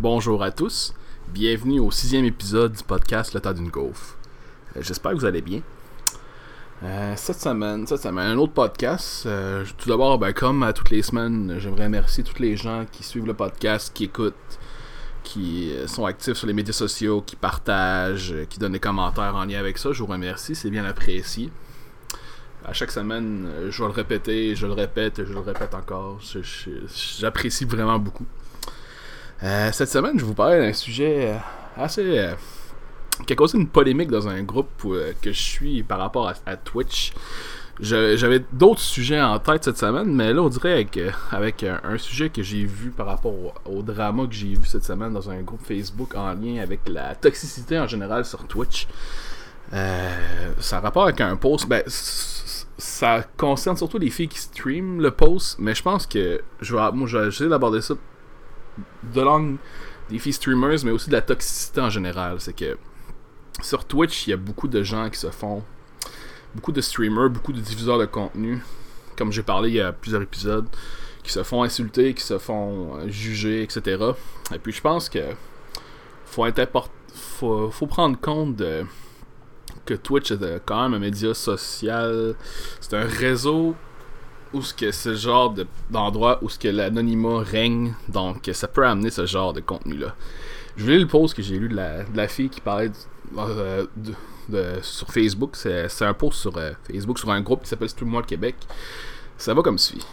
[0.00, 0.94] Bonjour à tous,
[1.28, 4.16] bienvenue au sixième épisode du podcast Le temps d'une gaufre.
[4.74, 5.60] Euh, J'espère que vous allez bien.
[6.82, 9.26] Euh, cette semaine, cette semaine, un autre podcast.
[9.26, 13.02] Euh, tout d'abord, ben, comme à toutes les semaines, j'aimerais remercier tous les gens qui
[13.02, 14.58] suivent le podcast, qui écoutent,
[15.22, 19.58] qui sont actifs sur les médias sociaux, qui partagent, qui donnent des commentaires en lien
[19.58, 19.92] avec ça.
[19.92, 21.50] Je vous remercie, c'est bien apprécié.
[22.64, 26.20] À chaque semaine, je vais le répéter, je le répète, je le répète encore.
[27.18, 28.24] J'apprécie vraiment beaucoup.
[29.42, 31.36] Euh, cette semaine, je vous parler d'un sujet euh,
[31.76, 32.18] assez.
[32.18, 32.34] euh,
[33.26, 34.82] qui a causé une polémique dans un groupe
[35.20, 37.12] que je suis par rapport à, Twitch.
[37.78, 40.86] J'avais d'autres sujets en tête cette semaine, mais là, on dirait
[41.30, 43.34] avec, un, sujet que j'ai vu par rapport
[43.66, 47.14] au, drama que j'ai vu cette semaine dans un groupe Facebook en lien avec la
[47.14, 48.88] toxicité en général sur Twitch.
[49.70, 51.68] Ça a rapport avec un post.
[51.68, 56.74] Ben, ça concerne surtout les filles qui streament le post, mais je pense que je
[56.74, 57.94] moi, je vais essayer d'aborder ça
[59.14, 59.58] de l'angle
[60.08, 62.40] des filles streamers, mais aussi de la toxicité en général.
[62.40, 62.76] C'est que
[63.62, 65.62] sur Twitch, il y a beaucoup de gens qui se font.
[66.54, 68.60] Beaucoup de streamers, beaucoup de diffuseurs de contenu,
[69.16, 70.66] comme j'ai parlé il y a plusieurs épisodes,
[71.22, 74.02] qui se font insulter, qui se font euh, juger, etc.
[74.52, 75.20] Et puis je pense que
[76.24, 78.84] faut, être import- faut, faut prendre compte de
[79.86, 82.34] que Twitch est euh, quand même un média social.
[82.80, 83.76] C'est un réseau
[84.52, 88.84] où ce que le genre de- d'endroit où ce que l'anonymat règne, donc ça peut
[88.86, 90.14] amener ce genre de contenu-là.
[90.76, 92.90] Je voulais le post que j'ai lu de la, de la fille qui parlait
[93.38, 93.86] euh,
[94.82, 95.50] sur Facebook.
[95.54, 98.56] C'est un post sur euh, Facebook sur un groupe qui s'appelle Streamoir Québec.
[99.36, 100.04] Ça va comme suit.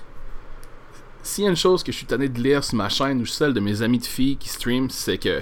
[1.23, 3.25] S'il y a une chose que je suis tanné de lire sur ma chaîne ou
[3.25, 5.41] celle de mes amis de filles qui stream, c'est que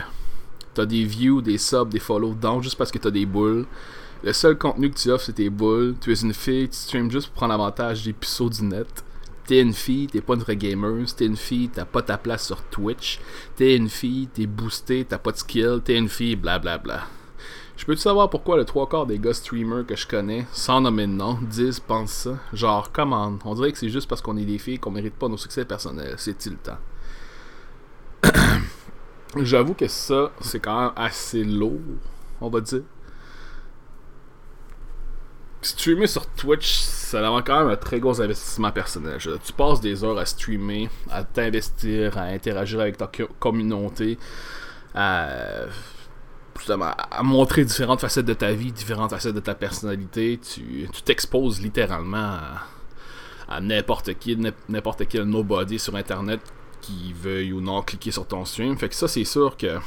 [0.74, 3.66] t'as des views, des subs, des follow down juste parce que t'as des boules.
[4.26, 5.94] Le seul contenu que tu offres, c'est tes boules.
[6.02, 9.06] Tu es une fille, tu streams juste pour prendre avantage des puceaux du net.
[9.46, 11.06] T'es une fille, t'es pas une vraie gamer.
[11.16, 13.20] T'es une fille, t'as pas ta place sur Twitch.
[13.56, 15.80] T'es une fille, t'es boosté, t'as pas de skill.
[15.86, 17.04] T'es une fille, blablabla.
[17.78, 21.06] Je peux-tu savoir pourquoi le trois quarts des gars streamers que je connais, sans nommer
[21.06, 22.40] de nom, disent, pensent ça?
[22.52, 23.38] Genre, comment?
[23.46, 25.66] On dirait que c'est juste parce qu'on est des filles qu'on mérite pas nos succès
[25.66, 26.16] personnels.
[26.18, 26.80] C'est-il le temps?
[29.44, 31.80] J'avoue que ça, c'est quand même assez lourd,
[32.42, 32.82] on va dire.
[35.66, 39.18] Streamer sur Twitch, ça demande quand même un très gros investissement personnel.
[39.20, 44.18] Tu passes des heures à streamer, à t'investir, à interagir avec ta co- communauté,
[44.94, 45.28] à,
[46.58, 50.40] justement, à montrer différentes facettes de ta vie, différentes facettes de ta personnalité.
[50.42, 52.38] Tu t'exposes littéralement
[53.48, 56.42] à, n'importe qui, n'im- n'importe quel nobody sur Internet
[56.82, 58.78] qui veuille ou non cliquer sur ton stream.
[58.78, 59.80] Fait que ça, c'est sûr que.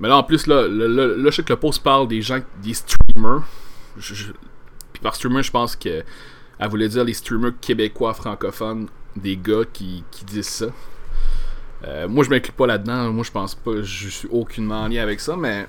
[0.00, 2.22] Mais là, en plus, là, là, là, là, je sais que le post parle des
[2.22, 3.42] gens, des streamers.
[3.98, 4.32] Je-
[4.92, 6.02] Puis par streamer, je pense que.
[6.60, 10.66] Elle voulait dire les streamers québécois francophones, des gars qui, qui disent ça.
[11.84, 13.12] Euh, moi, je m'inclus pas là-dedans.
[13.12, 13.80] Moi, je pense pas.
[13.82, 15.66] Je suis aucunement en lien avec ça, mais.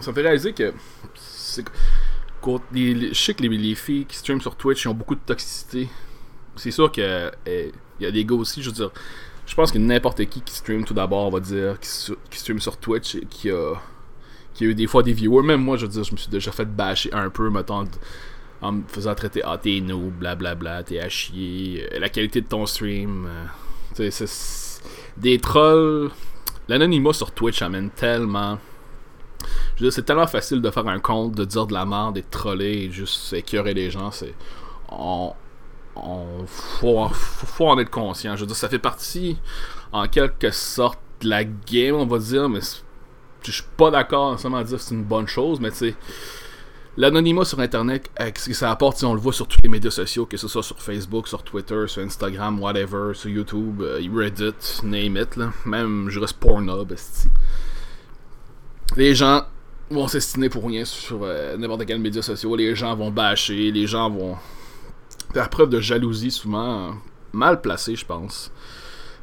[0.00, 0.72] Ça me fait réaliser que.
[1.12, 1.62] je
[3.14, 5.88] sais que les, les filles qui streament sur Twitch ont beaucoup de toxicité.
[6.56, 8.90] C'est sûr que eh, y a des gars aussi, je veux dire.
[9.46, 11.88] Je pense que n'importe qui qui stream tout d'abord, on va dire, qui,
[12.30, 13.74] qui stream sur Twitch et qui a,
[14.58, 15.42] qui a eu des fois des viewers.
[15.44, 17.84] Même moi, je veux dire, je me suis déjà fait bâcher un peu, mettons,
[18.60, 22.48] en me faisant traiter Ah, t'es noob, blablabla, t'es à chier, euh, la qualité de
[22.48, 23.26] ton stream.
[23.96, 24.82] euh, c'est-
[25.16, 26.10] des trolls.
[26.68, 28.58] L'anonymat sur Twitch amène tellement.
[29.76, 32.18] Je veux dire, c'est tellement facile de faire un compte, de dire de la merde
[32.18, 34.10] et de troller et juste écœurer les gens.
[34.10, 34.34] C'est.
[34.90, 35.32] On,
[35.96, 38.34] on faut, faut, en être conscient.
[38.36, 39.36] Je veux dire, ça fait partie
[39.92, 42.60] en quelque sorte de la game, on va dire, mais
[43.42, 45.94] je suis pas d'accord nécessairement à dire que c'est une bonne chose, mais tu sais,
[46.96, 49.68] l'anonymat sur Internet, avec ce que ça apporte, sais, on le voit sur tous les
[49.68, 54.00] médias sociaux, que ce soit sur Facebook, sur Twitter, sur Instagram, whatever, sur YouTube, euh,
[54.12, 55.52] Reddit, name it, là.
[55.64, 56.92] même, je reste Pornhub.
[58.96, 59.44] Les gens
[59.90, 63.86] vont s'estimer pour rien sur euh, n'importe quel média social, les gens vont bâcher, les
[63.86, 64.36] gens vont
[65.32, 66.92] faire preuve de jalousie souvent euh,
[67.32, 68.50] mal placée, je pense.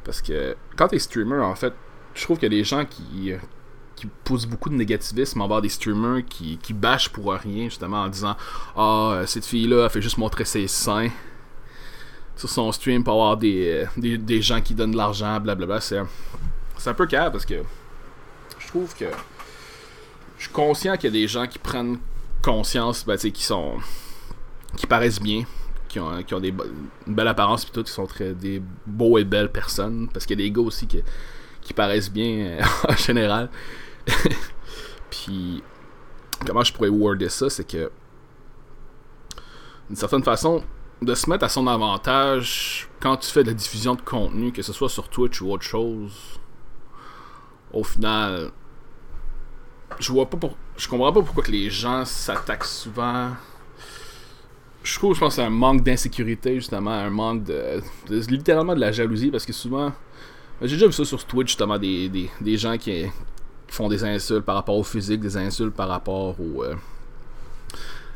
[0.04, 1.74] Parce que quand t'es streamer, en fait,
[2.14, 3.38] je trouve a des gens qui, euh,
[3.96, 8.08] qui poussent beaucoup de négativisme envers des streamers qui, qui bâchent pour rien, justement, en
[8.08, 8.36] disant
[8.76, 11.08] Ah, euh, cette fille-là, elle fait juste montrer ses seins
[12.36, 15.80] sur son stream pour avoir des, euh, des, des gens qui donnent de l'argent, blablabla.
[15.80, 17.62] C'est un, peu calme parce que
[18.58, 19.06] je trouve que
[20.36, 21.98] je suis conscient qu'il y a des gens qui prennent
[22.42, 23.78] conscience, ben, qui sont.
[24.76, 25.44] qui paraissent bien,
[25.88, 26.54] qui ont, qui ont des,
[27.06, 30.08] une belle apparence, puis tout, qui sont très des beaux et belles personnes.
[30.12, 31.02] Parce qu'il y a des gars aussi qui,
[31.62, 33.48] qui paraissent bien euh, en général.
[35.10, 35.62] puis,
[36.46, 37.90] comment je pourrais worder ça, c'est que.
[39.88, 40.64] D'une certaine façon,
[41.02, 44.62] de se mettre à son avantage quand tu fais de la diffusion de contenu, que
[44.62, 46.40] ce soit sur Twitch ou autre chose,
[47.72, 48.50] au final,
[49.98, 50.38] je vois pas
[50.76, 53.30] je comprends pas pourquoi que les gens s'attaquent souvent.
[54.82, 57.80] Je trouve, je pense, c'est un manque d'insécurité justement, un manque de,
[58.28, 59.92] littéralement de la jalousie parce que souvent,
[60.62, 62.08] j'ai déjà vu ça sur Twitch justement des,
[62.40, 63.06] des, gens qui,
[63.68, 66.74] font des insultes par rapport au physique, des insultes par rapport au euh,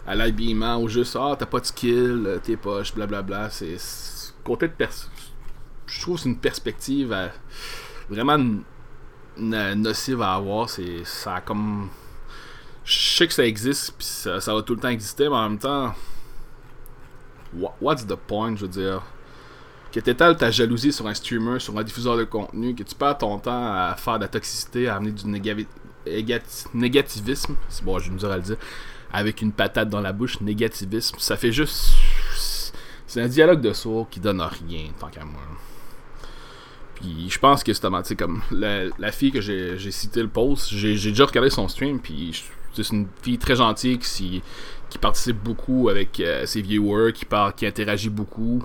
[0.06, 3.50] à l'habillement ou juste ah t'as pas de skill, euh, t'es poche, blablabla.
[3.50, 3.76] C'est
[4.44, 4.74] côté de
[5.86, 7.14] je trouve que c'est une perspective
[8.08, 8.38] vraiment
[9.36, 10.70] nocive à avoir.
[10.70, 11.88] C'est ça comme
[12.84, 15.58] je sais que ça existe puis ça, va tout le temps exister, mais en même
[15.58, 15.94] temps,
[17.80, 19.02] what's the point, je veux dire?
[19.92, 23.18] Que t'étales ta jalousie sur un streamer, sur un diffuseur de contenu, que tu perds
[23.18, 25.26] ton temps à faire de la toxicité, à amener du
[26.74, 28.56] négativisme, c'est bon, je me dire à le dire,
[29.12, 31.94] avec une patate dans la bouche, négativisme, ça fait juste.
[33.06, 35.40] C'est un dialogue de sourds qui donne rien, tant qu'à moi.
[36.94, 40.94] Puis je pense que justement, tu comme la, fille que j'ai cité le post, j'ai
[40.94, 42.44] déjà regardé son stream, puis
[42.74, 44.42] c'est une fille très gentille qui,
[44.88, 48.62] qui participe beaucoup avec euh, ses viewers, qui, parle, qui interagit beaucoup,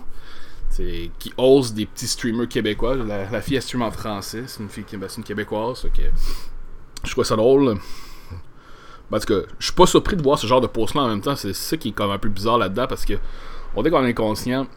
[1.20, 2.96] qui ose des petits streamers québécois.
[2.96, 6.02] La, fille elle stream en français, c'est une fille qui ben, une québécoise, ok.
[7.04, 7.78] je trouve ça drôle.
[9.10, 11.36] Parce que je suis pas surpris de voir ce genre de post-là en même temps.
[11.36, 13.14] C'est ça qui est comme un peu bizarre là-dedans parce que
[13.76, 14.68] on dit qu'on est conscient.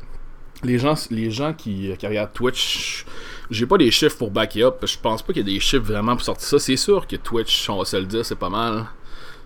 [0.64, 3.06] Les gens, les gens qui, regardent Twitch,
[3.48, 4.84] j'ai pas des chiffres pour back up.
[4.84, 6.58] Je pense pas qu'il y a des chiffres vraiment pour sortir ça.
[6.58, 8.86] C'est sûr que Twitch, on va se le dire, c'est pas mal.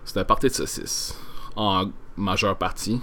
[0.05, 1.15] C'est un parti de saucisse.
[1.55, 1.85] En
[2.17, 2.99] majeure partie.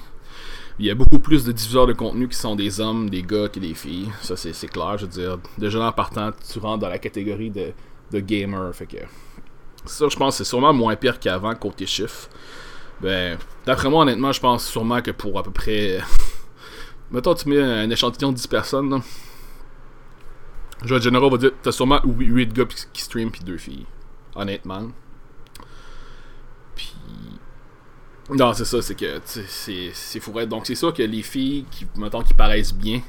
[0.80, 3.50] Il y a beaucoup plus de diffuseurs de contenu qui sont des hommes, des gars
[3.50, 4.08] que des filles.
[4.22, 4.96] Ça, c'est clair.
[4.96, 7.72] Je veux dire, déjà en partant, tu rentres dans la catégorie de,
[8.10, 8.74] de gamer.
[8.74, 8.96] Fait que
[9.84, 12.30] ça, je pense c'est sûrement moins pire qu'avant côté chiffres.
[13.02, 13.36] Ben,
[13.66, 16.00] d'après moi, honnêtement, je pense sûrement que pour à peu près.
[17.10, 18.88] Mettons, tu mets un échantillon de 10 personnes.
[18.88, 19.00] Là.
[20.98, 23.84] Général, on va dire, t'as sûrement 8 gars qui stream puis 2 filles.
[24.34, 24.88] Honnêtement.
[26.74, 26.94] Puis.
[28.30, 30.32] Non, c'est ça, c'est que c'est, c'est fou.
[30.46, 33.00] Donc, c'est sûr que les filles qui, mettons, qui paraissent bien,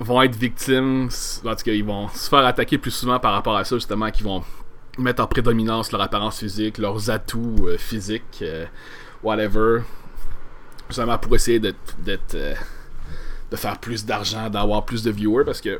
[0.00, 1.08] vont être victimes.
[1.44, 4.10] En tout cas, ils vont se faire attaquer plus souvent par rapport à ça, justement,
[4.10, 4.42] qu'ils vont
[4.98, 8.66] mettre en prédominance leur apparence physique, leurs atouts euh, physiques, euh,
[9.22, 9.82] whatever.
[10.88, 11.76] Justement pour essayer d'être,
[12.34, 12.54] euh,
[13.50, 15.78] de faire plus d'argent, d'avoir plus de viewers parce que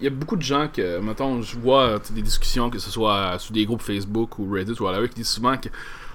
[0.00, 3.38] il y a beaucoup de gens que, mettons, je vois des discussions, que ce soit
[3.38, 5.68] sur des groupes Facebook ou Reddit ou whatever, qui disent souvent que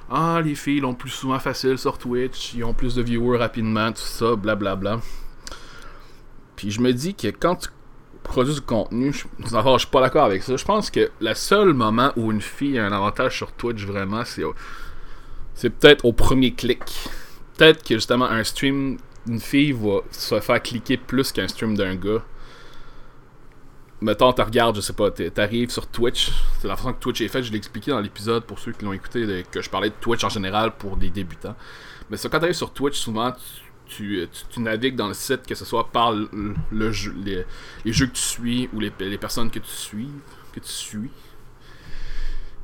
[0.09, 3.91] ah, les filles l'ont plus souvent facile sur Twitch, ils ont plus de viewers rapidement,
[3.91, 4.75] tout ça, blablabla.
[4.75, 5.01] Bla, bla.
[6.57, 7.69] Puis je me dis que quand tu
[8.23, 10.55] produit du contenu, je, je suis pas d'accord avec ça.
[10.55, 14.23] Je pense que le seul moment où une fille a un avantage sur Twitch vraiment,
[14.25, 14.43] c'est
[15.53, 16.83] c'est peut-être au premier clic.
[17.57, 21.95] Peut-être que justement un stream d'une fille va se faire cliquer plus qu'un stream d'un
[21.95, 22.23] gars.
[24.01, 26.31] Mettons, tu regardes, je sais pas, t'arrives sur Twitch.
[26.59, 27.43] C'est la façon que Twitch est fait.
[27.43, 30.23] Je l'ai expliqué dans l'épisode pour ceux qui l'ont écouté, que je parlais de Twitch
[30.23, 31.55] en général pour des débutants.
[32.09, 33.31] Mais ça, quand t'arrives sur Twitch, souvent,
[33.85, 34.27] tu,
[34.57, 38.69] navigues dans le site, que ce soit par le, jeu, les, jeux que tu suis
[38.73, 40.09] ou les, personnes que tu suis.
[40.51, 41.11] Que tu suis.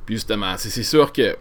[0.06, 1.36] Puis justement, c'est sûr que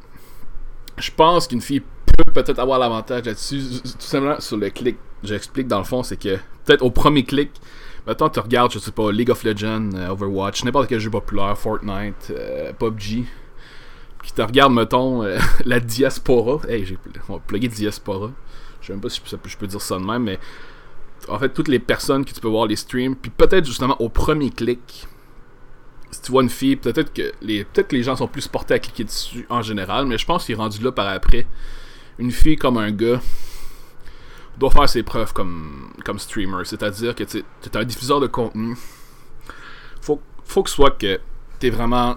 [0.97, 3.81] je pense qu'une fille peut peut-être avoir l'avantage là-dessus.
[3.81, 7.51] Tout simplement sur le clic, j'explique dans le fond, c'est que peut-être au premier clic,
[8.07, 11.56] maintenant tu regardes, je sais pas, League of Legends, euh, Overwatch, n'importe quel jeu populaire,
[11.57, 13.26] Fortnite, euh, PUBG,
[14.19, 16.59] puis tu regardes, mettons, euh, la diaspora.
[16.68, 16.97] Hey, j'ai
[17.45, 18.31] plugué diaspora.
[18.81, 20.40] Je sais même pas si je peux dire ça de même, mais
[21.28, 24.07] en fait, toutes les personnes que tu peux voir les streams, puis peut-être justement au
[24.07, 25.07] premier clic,
[26.09, 28.76] si tu vois une fille, peut-être que les peut-être que les gens sont plus portés
[28.76, 31.45] à cliquer dessus en général, mais je pense qu'il est rendu là par après.
[32.18, 33.19] Une fille comme un gars
[34.57, 38.76] doit faire ses preuves comme, comme streamer, c'est-à-dire que tu es un diffuseur de contenu.
[40.02, 41.19] Faut, faut que soit que
[41.59, 42.16] tu es vraiment.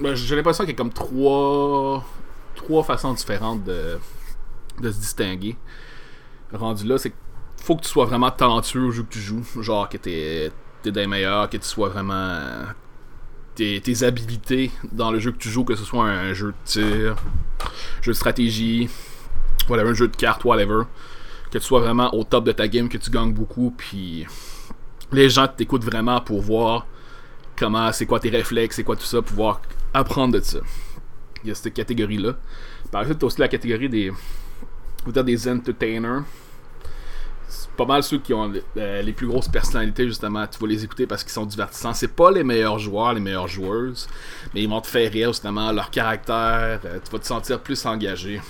[0.00, 2.04] Ben, j'ai l'impression qu'il y a comme trois,
[2.54, 3.98] trois façons différentes de,
[4.80, 5.56] de se distinguer
[6.56, 7.12] rendu là, c'est
[7.56, 9.44] faut que tu sois vraiment talentueux au jeu que tu joues.
[9.60, 10.52] Genre que t'es
[10.84, 12.40] es des meilleurs, que tu sois vraiment.
[13.54, 16.54] Tes, tes, habilités dans le jeu que tu joues, que ce soit un, jeu de
[16.64, 17.16] tir,
[18.00, 18.88] jeu de stratégie,
[19.68, 20.84] un jeu de cartes, whatever.
[21.52, 24.26] Que tu sois vraiment au top de ta game, que tu gagnes beaucoup, puis
[25.12, 26.86] les gens t'écoutent vraiment pour voir
[27.56, 29.62] comment, c'est quoi tes réflexes, c'est quoi tout ça, pour pouvoir
[29.94, 30.58] apprendre de ça.
[31.44, 32.34] Il y a cette catégorie-là.
[32.90, 34.12] Par exemple, tu as aussi la catégorie des,
[35.06, 36.24] des entertainers
[37.76, 40.46] pas mal ceux qui ont euh, les plus grosses personnalités, justement.
[40.46, 41.94] Tu vas les écouter parce qu'ils sont divertissants.
[41.94, 44.08] C'est pas les meilleurs joueurs, les meilleures joueuses,
[44.54, 45.72] mais ils vont te faire rire, justement.
[45.72, 48.40] Leur caractère, euh, tu vas te sentir plus engagé.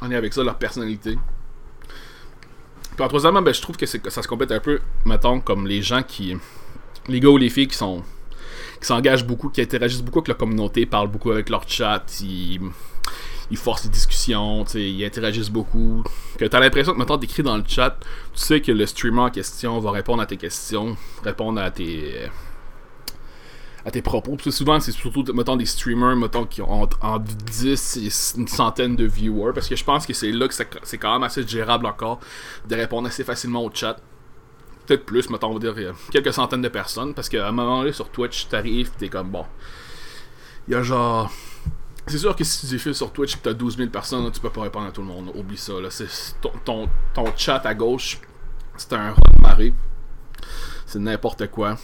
[0.00, 1.18] On est avec ça, leur personnalité.
[2.94, 5.82] Puis en troisièmement, ben, je trouve que, ça se complète un peu, mettons, comme les
[5.82, 6.36] gens qui.
[7.08, 8.02] Les gars ou les filles qui sont
[8.80, 12.60] s'engagent beaucoup, qui interagissent beaucoup avec la communauté, parlent beaucoup avec leur chat, ils,
[13.50, 16.02] ils forcent les discussions, ils interagissent beaucoup.
[16.36, 17.96] Que t'as l'impression que maintenant t'écris dans le chat,
[18.34, 22.28] tu sais que le streamer en question va répondre à tes questions, répondre à tes
[23.84, 24.32] à tes propos.
[24.32, 28.96] Parce que souvent, c'est surtout, des streamers, mettons, qui ont entre 10 et une centaine
[28.96, 29.52] de viewers.
[29.52, 32.20] Parce que je pense que c'est là que c'est quand même assez gérable encore
[32.68, 33.96] de répondre assez facilement au chat.
[34.86, 37.14] Peut-être plus, mettons, on va dire quelques centaines de personnes.
[37.14, 39.44] Parce qu'à un moment donné, sur Twitch, t'arrives, t'es comme bon.
[40.68, 41.30] Il y a genre.
[42.06, 44.40] C'est sûr que si tu défiles sur Twitch et que t'as 12 000 personnes, tu
[44.40, 45.30] peux pas répondre à tout le monde.
[45.36, 45.74] Oublie ça.
[45.74, 45.88] Là.
[46.64, 48.18] Ton, ton, chat à gauche,
[48.76, 49.72] c'est un run marée.
[50.84, 51.76] C'est n'importe quoi.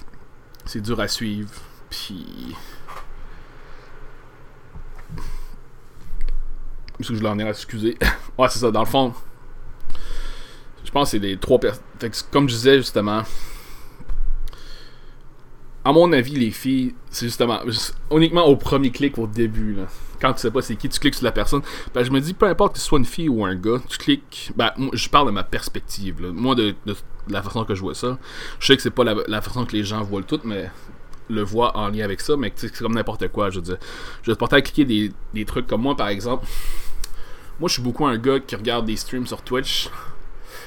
[0.64, 1.48] C'est dur à suivre.
[1.90, 2.54] Puis.
[7.00, 7.96] Est-ce que je l'en ai excusé?
[8.38, 8.70] ouais, c'est ça.
[8.70, 9.14] Dans le fond,
[10.84, 11.82] je pense que c'est les trois personnes.
[12.30, 13.22] Comme je disais justement,
[15.84, 17.60] à mon avis, les filles, c'est justement
[18.10, 19.74] uniquement au premier clic au début.
[19.74, 19.86] Là.
[20.20, 21.62] Quand tu sais pas c'est qui, tu cliques sur la personne.
[21.94, 23.96] Ben, je me dis, peu importe que ce soit une fille ou un gars, tu
[23.96, 24.52] cliques.
[24.56, 26.20] Ben, je parle de ma perspective.
[26.32, 26.74] Moi, de,
[27.28, 28.18] la façon que je vois ça.
[28.58, 30.70] Je sais que c'est pas la, façon que les gens voient le tout, mais
[31.28, 33.78] le voit en lien avec ça, mais c'est comme n'importe quoi, je veux dire.
[34.22, 36.46] Je vais te porter à cliquer des, des, trucs comme moi, par exemple.
[37.60, 39.90] Moi, je suis beaucoup un gars qui regarde des streams sur Twitch.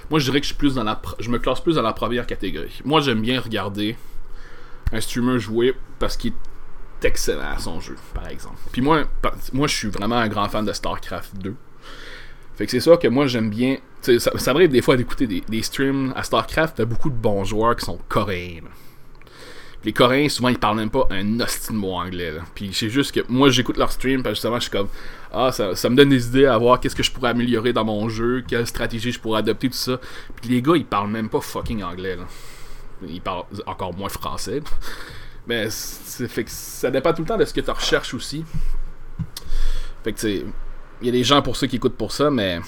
[0.09, 1.01] Moi, je dirais que je suis plus dans la...
[1.19, 2.81] Je me classe plus dans la première catégorie.
[2.83, 3.95] Moi, j'aime bien regarder
[4.91, 6.33] un streamer jouer parce qu'il
[7.01, 8.57] est excellent à son jeu, par exemple.
[8.73, 9.05] Puis moi,
[9.53, 11.55] moi je suis vraiment un grand fan de StarCraft 2.
[12.57, 13.77] Fait que c'est sûr que moi, j'aime bien...
[14.01, 16.75] Ça, ça m'arrive des fois d'écouter des, des, streams à StarCraft.
[16.75, 18.61] T'as beaucoup de bons joueurs qui sont coréens
[19.83, 22.33] les Coréens, souvent, ils parlent même pas un hostie de mot anglais.
[22.53, 24.89] Puis c'est juste que moi, j'écoute leur stream, parce justement, je suis comme,
[25.31, 28.07] ah, ça, me donne des idées à voir qu'est-ce que je pourrais améliorer dans mon
[28.07, 29.99] jeu, quelle stratégie je pourrais adopter, tout ça.
[30.35, 32.15] Puis les gars, ils parlent même pas fucking anglais.
[32.15, 32.23] Là.
[33.07, 34.61] Ils parlent encore moins français.
[35.47, 38.45] Mais fait que ça dépend tout le temps de ce que tu recherches aussi.
[40.03, 40.45] Fait que, tu
[41.01, 42.59] il y a des gens pour ceux qui écoutent pour ça, mais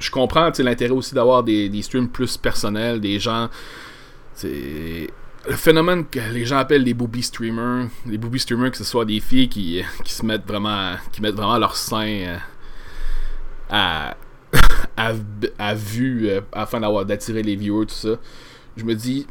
[0.00, 3.48] je comprends l'intérêt aussi d'avoir des, streams plus personnels, des gens.
[5.48, 9.04] Le phénomène que les gens appellent les booby streamers, les booby streamers que ce soit
[9.04, 12.36] des filles qui, qui se mettent vraiment qui mettent vraiment leur sein euh,
[13.70, 14.16] à,
[14.96, 15.12] à,
[15.58, 18.16] à, vue euh, afin d'attirer les viewers tout ça.
[18.76, 19.26] Je me dis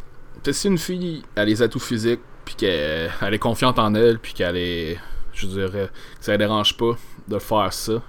[0.52, 4.58] si une fille a les atouts physiques puis qu'elle est confiante en elle puis qu'elle
[4.58, 4.98] est
[5.34, 8.02] je dirais que ça ne dérange pas de faire ça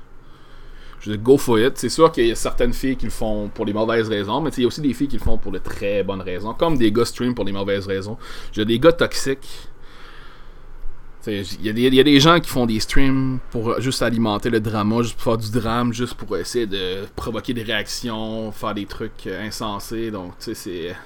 [1.07, 1.79] je go for it.
[1.79, 4.51] C'est sûr qu'il y a certaines filles qui le font pour les mauvaises raisons, mais
[4.57, 6.77] il y a aussi des filles qui le font pour de très bonnes raisons, comme
[6.77, 8.19] des gars stream pour les mauvaises raisons.
[8.53, 9.69] J'ai des gars toxiques.
[11.29, 15.03] Il y, y, a des gens qui font des streams pour juste alimenter le drama,
[15.03, 19.27] juste pour faire du drame, juste pour essayer de provoquer des réactions, faire des trucs
[19.27, 20.13] euh, insensés.
[20.13, 20.97] Donc, tu sais, c'est.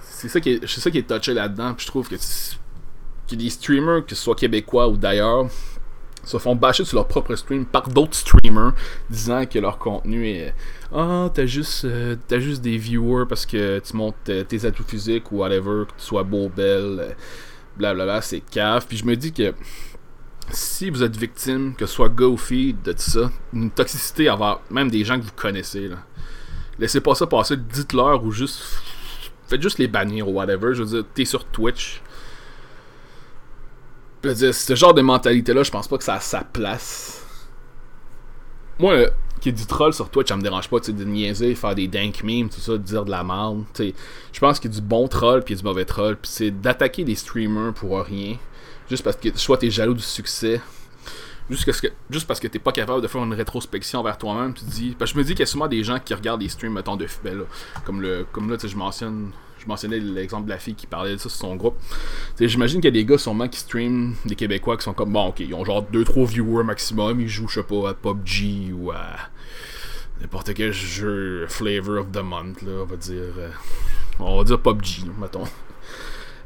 [0.00, 1.74] C'est ça, qui est, ça qui est touché là-dedans.
[1.74, 5.46] Puis je trouve que, que des streamers, que ce soit québécois ou d'ailleurs,
[6.24, 8.74] se font bâcher sur leur propre stream par d'autres streamers
[9.10, 10.54] disant que leur contenu est
[10.92, 15.38] ah t'as juste euh, juste des viewers parce que tu montes tes atouts physiques ou
[15.38, 17.16] whatever que tu sois beau belle
[17.76, 19.52] blablabla c'est cave puis je me dis que
[20.50, 24.28] si vous êtes victime que ce soit gars ou fille de tout ça une toxicité
[24.28, 25.96] avoir même des gens que vous connaissez là.
[26.78, 28.62] Laissez pas ça passer dites-leur ou juste
[29.46, 30.74] faites juste les bannir ou whatever.
[30.74, 32.02] Je veux dire t'es sur Twitch
[34.28, 37.24] dire, ce genre de mentalité-là, je pense pas que ça a sa place.
[38.78, 39.06] Moi,
[39.40, 42.22] qui est du troll sur Twitch, ça me dérange pas de niaiser, faire des dank
[42.22, 43.64] memes, tout ça, de dire de la merde.
[43.76, 46.16] Je pense qu'il y a du bon troll puis du mauvais troll.
[46.16, 48.36] Puis c'est d'attaquer des streamers pour rien.
[48.88, 50.60] Juste parce que soit t'es jaloux du succès.
[51.52, 54.96] Juste, que, parce que t'es pas capable de faire une rétrospection vers toi-même, tu dis.
[54.98, 56.72] Parce que je me dis qu'il y a souvent des gens qui regardent des streams,
[56.72, 57.44] mettons, de ben là,
[57.84, 61.16] comme le comme là, je mentionne je mentionnais l'exemple de la fille qui parlait de
[61.18, 61.76] ça sur son groupe.
[62.40, 65.28] J'imagine qu'il y a des gars sûrement qui stream, des Québécois qui sont comme bon
[65.28, 68.90] ok, ils ont genre 2-3 viewers maximum, ils jouent je sais pas à PUBG ou
[68.90, 69.04] à
[70.20, 73.34] n'importe quel jeu flavor of the month, là, on va dire.
[73.38, 73.50] Euh,
[74.18, 75.44] on va dire PUBG, mettons.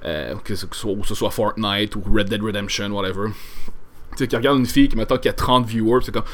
[0.04, 3.30] Euh, que, ce soit, ou ce soit Fortnite ou Red Dead Redemption, whatever.
[4.16, 6.24] Tu sais, qui regarde une fille qui, mettons, qui a 30 viewers, c'est comme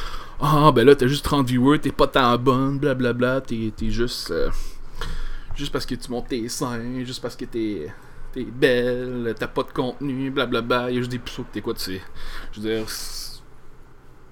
[0.40, 4.30] Ah, ben là, t'as juste 30 viewers, t'es pas tant bonne, blablabla, t'es juste.
[4.30, 4.50] Euh,
[5.56, 7.92] juste parce que tu montes tes seins, juste parce que t'es
[8.32, 11.78] t'es belle, t'as pas de contenu, blablabla, il y a juste des puceaux que t'écoutes,
[11.78, 12.00] c'est.
[12.52, 12.86] Je veux dire.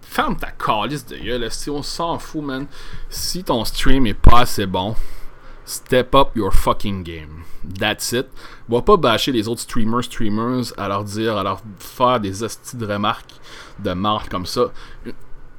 [0.02, 2.66] Ferme ta calice de gueule, si on s'en fout, man.
[3.08, 4.96] Si ton stream est pas assez bon,
[5.64, 7.44] step up your fucking game.
[7.78, 8.26] That's it.
[8.68, 12.76] Va pas bâcher les autres streamers, streamers, à leur dire, à leur faire des hosties
[12.76, 13.34] de remarques
[13.78, 14.72] de marque comme ça.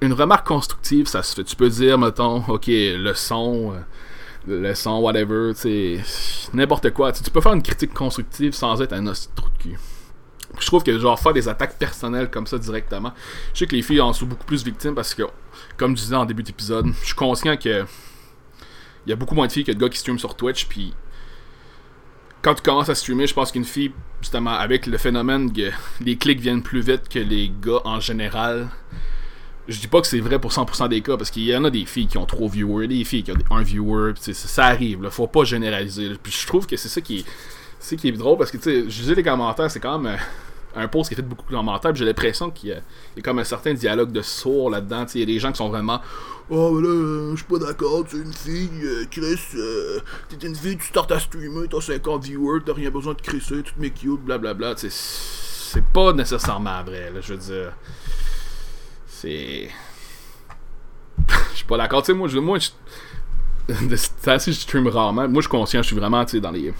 [0.01, 1.43] Une remarque constructive, ça se fait.
[1.43, 3.73] Tu peux dire, mettons, ok, le son.
[3.73, 3.79] Euh,
[4.47, 5.99] le son, whatever, tu
[6.53, 7.11] n'importe quoi.
[7.11, 9.03] tu peux faire une critique constructive sans être un
[9.35, 9.79] trou de cul.
[10.59, 13.13] Je trouve que genre faire des attaques personnelles comme ça directement,
[13.53, 15.23] je sais que les filles en sont beaucoup plus victimes parce que,
[15.77, 17.85] comme je disais en début d'épisode, je suis conscient que
[19.05, 20.93] il y a beaucoup moins de filles que de gars qui streament sur Twitch, puis
[22.41, 23.91] quand tu commences à streamer, je pense qu'une fille,
[24.21, 25.69] justement, avec le phénomène que
[26.03, 28.69] les clics viennent plus vite que les gars en général,
[29.67, 31.69] je dis pas que c'est vrai pour 100% des cas, parce qu'il y en a
[31.69, 35.11] des filles qui ont trop viewers, des filles qui ont un viewer, ça, arrive, là,
[35.11, 36.11] faut pas généraliser.
[36.21, 38.83] Puis je trouve que c'est ça qui est, qui est drôle, parce que tu sais,
[38.89, 40.17] je disais les commentaires, c'est quand même euh,
[40.75, 43.43] un post qui a fait beaucoup de commentaires, j'ai l'impression qu'il y, a comme un
[43.43, 46.01] certain dialogue de sourds là-dedans, il y a des gens qui sont vraiment
[46.49, 49.39] Oh, mais là, euh, je suis pas d'accord, tu es une fille, euh, Chris,
[50.27, 53.63] t'es une fille, tu startes à streamer, t'as 50 viewers, t'as rien besoin de crisser,
[53.63, 57.73] toutes mes cute, blablabla, tu c'est pas nécessairement vrai, là, je veux dire
[59.21, 59.69] c'est.
[61.51, 62.01] Je suis pas d'accord.
[62.01, 62.57] Tu sais, moi, je, moi,
[63.95, 65.27] c'est assez, je stream rarement.
[65.27, 66.73] Moi, je suis conscient, je suis vraiment, tu sais, dans les.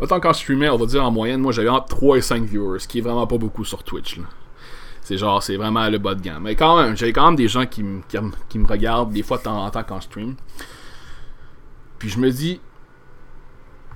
[0.00, 2.44] Autant quand je streamais, on va dire en moyenne, moi, j'avais entre 3 et 5
[2.44, 4.18] viewers, ce qui est vraiment pas beaucoup sur Twitch.
[5.02, 6.44] C'est genre, c'est vraiment le bas de gamme.
[6.44, 9.64] Mais quand même, j'avais quand même des gens qui, me regardent des fois de temps
[9.64, 10.36] en temps quand stream.
[11.98, 12.60] Puis je me dis,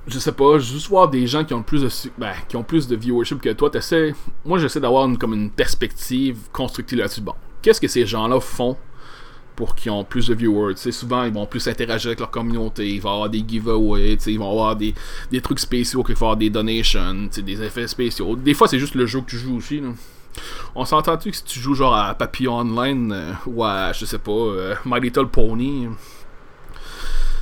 [0.07, 2.35] je sais pas, juste voir des gens qui ont plus de ben,
[2.67, 4.15] plus de viewership que toi, t'essaies.
[4.45, 7.23] Moi j'essaie d'avoir une, comme une perspective constructive là-dessus.
[7.23, 8.77] Bon, qu'est-ce que ces gens-là font
[9.57, 10.77] pour qu'ils ont plus de viewers?
[10.77, 14.51] souvent ils vont plus interagir avec leur communauté, ils vont avoir des giveaways, ils vont
[14.51, 14.95] avoir des,
[15.31, 18.37] des trucs spéciaux, il faut avoir des donations, des effets spéciaux.
[18.37, 19.81] Des fois c'est juste le jeu que tu joues aussi.
[19.81, 19.91] Là.
[20.75, 24.19] On s'entend-tu que si tu joues genre à Papillon Online euh, ou à, je sais
[24.19, 25.89] pas, euh, My Little Pony,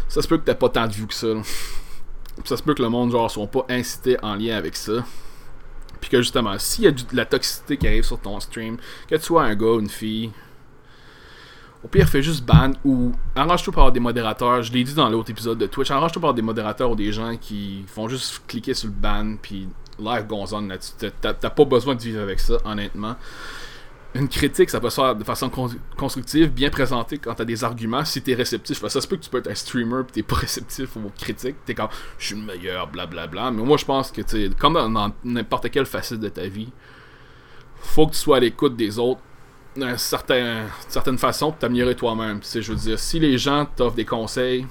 [0.09, 1.29] ça se peut que t'as pas tant de vues que ça.
[2.45, 5.05] Ça se peut que le monde, genre, soit pas incités en lien avec ça.
[6.01, 8.77] Puis que justement, s'il y a de la toxicité qui arrive sur ton stream,
[9.09, 10.33] que tu sois un gars ou une fille,
[11.85, 14.63] au pire, fais juste ban ou arrange-toi par des modérateurs.
[14.63, 17.37] Je l'ai dit dans l'autre épisode de Twitch, arrange-toi par des modérateurs ou des gens
[17.37, 20.93] qui font juste cliquer sur le ban, puis live gonzone là-dessus.
[21.21, 23.17] T'as pas besoin de vivre avec ça, honnêtement
[24.15, 25.51] une critique, ça peut se faire de façon
[25.97, 28.87] constructive, bien présentée quand t'as des arguments, si t'es réceptif.
[28.87, 31.57] Ça se peut que tu peux être un streamer pis t'es pas réceptif aux critiques,
[31.65, 33.27] t'es comme je suis le meilleur, blablabla.
[33.27, 33.51] Bla, bla.
[33.51, 36.71] Mais moi je pense que tu comme dans n'importe quelle facette de ta vie,
[37.77, 39.21] faut que tu sois à l'écoute des autres
[39.77, 42.41] d'une certain, certaine façon t'améliorer toi-même.
[42.43, 44.67] Je dire, si les gens t'offrent des conseils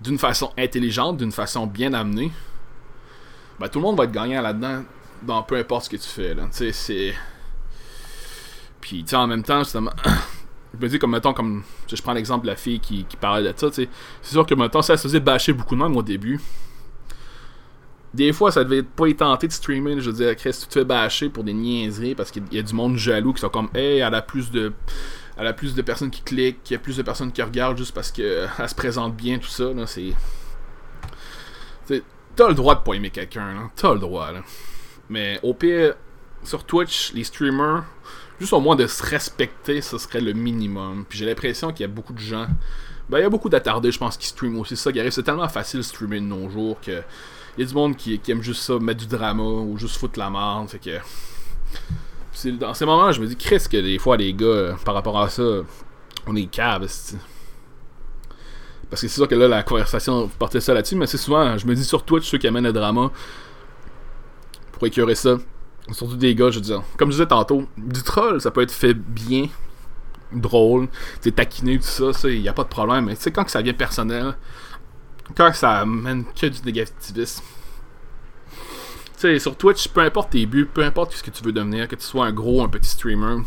[0.00, 2.32] d'une façon intelligente, d'une façon bien amenée,
[3.58, 4.84] ben tout le monde va être gagnant là-dedans
[5.22, 6.34] dans peu importe ce que tu fais.
[6.34, 6.48] Là.
[6.50, 7.14] C'est
[8.80, 9.92] puis, tu en même temps, justement,
[10.74, 13.56] je me dis, comme, mettons, comme, je prends l'exemple de la fille qui, parlait de
[13.56, 13.88] ça, c'est
[14.22, 16.40] sûr que, mettons, ça se faisait bâcher beaucoup de même au début.
[18.12, 20.00] Des fois, ça devait pas être tenté de streamer.
[20.00, 22.62] Je veux dire, Chris, tu te fais bâcher pour des niaiseries parce qu'il y a
[22.62, 24.72] du monde jaloux qui sont comme, hey, elle a plus de.
[25.36, 27.78] Elle a plus de personnes qui cliquent, il y a plus de personnes qui regardent
[27.78, 30.12] juste parce qu'elle se présente bien, tout ça, là, c'est.
[32.36, 33.70] T'as le droit de pas aimer quelqu'un.
[33.74, 34.40] T'as le droit, là.
[35.08, 35.94] Mais au pire,
[36.44, 37.84] sur Twitch, les streamers,
[38.38, 41.04] juste au moins de se respecter, ce serait le minimum.
[41.08, 42.46] Puis j'ai l'impression qu'il y a beaucoup de gens.
[43.08, 44.76] Ben, il y a beaucoup d'attardés, je pense, qui streament aussi.
[44.76, 45.00] ça qui.
[45.10, 47.02] C'est tellement facile de streamer de nos jours que.
[47.60, 50.30] Y a du monde qui, aime juste ça, mettre du drama ou juste foutre la
[50.30, 50.68] merde.
[50.68, 52.50] Fait que.
[52.58, 55.28] Dans ces moments, je me dis, Chris, que des fois, les gars, par rapport à
[55.28, 55.42] ça,
[56.26, 56.80] on est caves.
[58.88, 61.66] Parce que c'est sûr que là, la conversation portait ça là-dessus, mais c'est souvent, je
[61.66, 63.10] me dis sur Twitch, ceux qui amènent le drama,
[64.72, 65.36] pour écœurer ça,
[65.92, 66.82] Surtout des gars, je veux dire.
[66.96, 69.48] Comme je disais tantôt, du troll, ça peut être fait bien,
[70.32, 70.88] drôle,
[71.20, 73.06] tu taquiné, tout ça, il n'y a pas de problème.
[73.06, 74.36] Mais tu sais, quand ça vient personnel,
[75.36, 77.42] quand ça amène que du négativisme,
[79.20, 81.88] tu sais, sur Twitch, peu importe tes buts, peu importe ce que tu veux devenir,
[81.88, 83.42] que tu sois un gros, un petit streamer,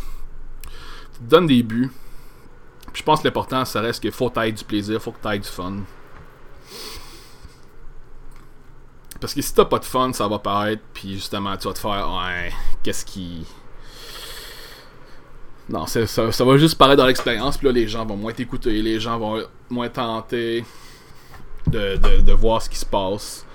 [1.14, 1.90] tu te donnes des buts.
[2.92, 5.38] Puis je pense que l'important, ça reste qu'il faut que du plaisir, faut que tu
[5.40, 5.78] du fun.
[9.20, 11.78] Parce que si t'as pas de fun, ça va paraître, puis justement, tu vas te
[11.78, 13.44] faire, ouais, qu'est-ce qui.
[15.68, 18.82] Non, ça, ça, va juste paraître dans l'expérience, puis là, les gens vont moins t'écouter,
[18.82, 20.64] les gens vont moins tenter
[21.66, 23.46] de, de, de voir ce qui se passe.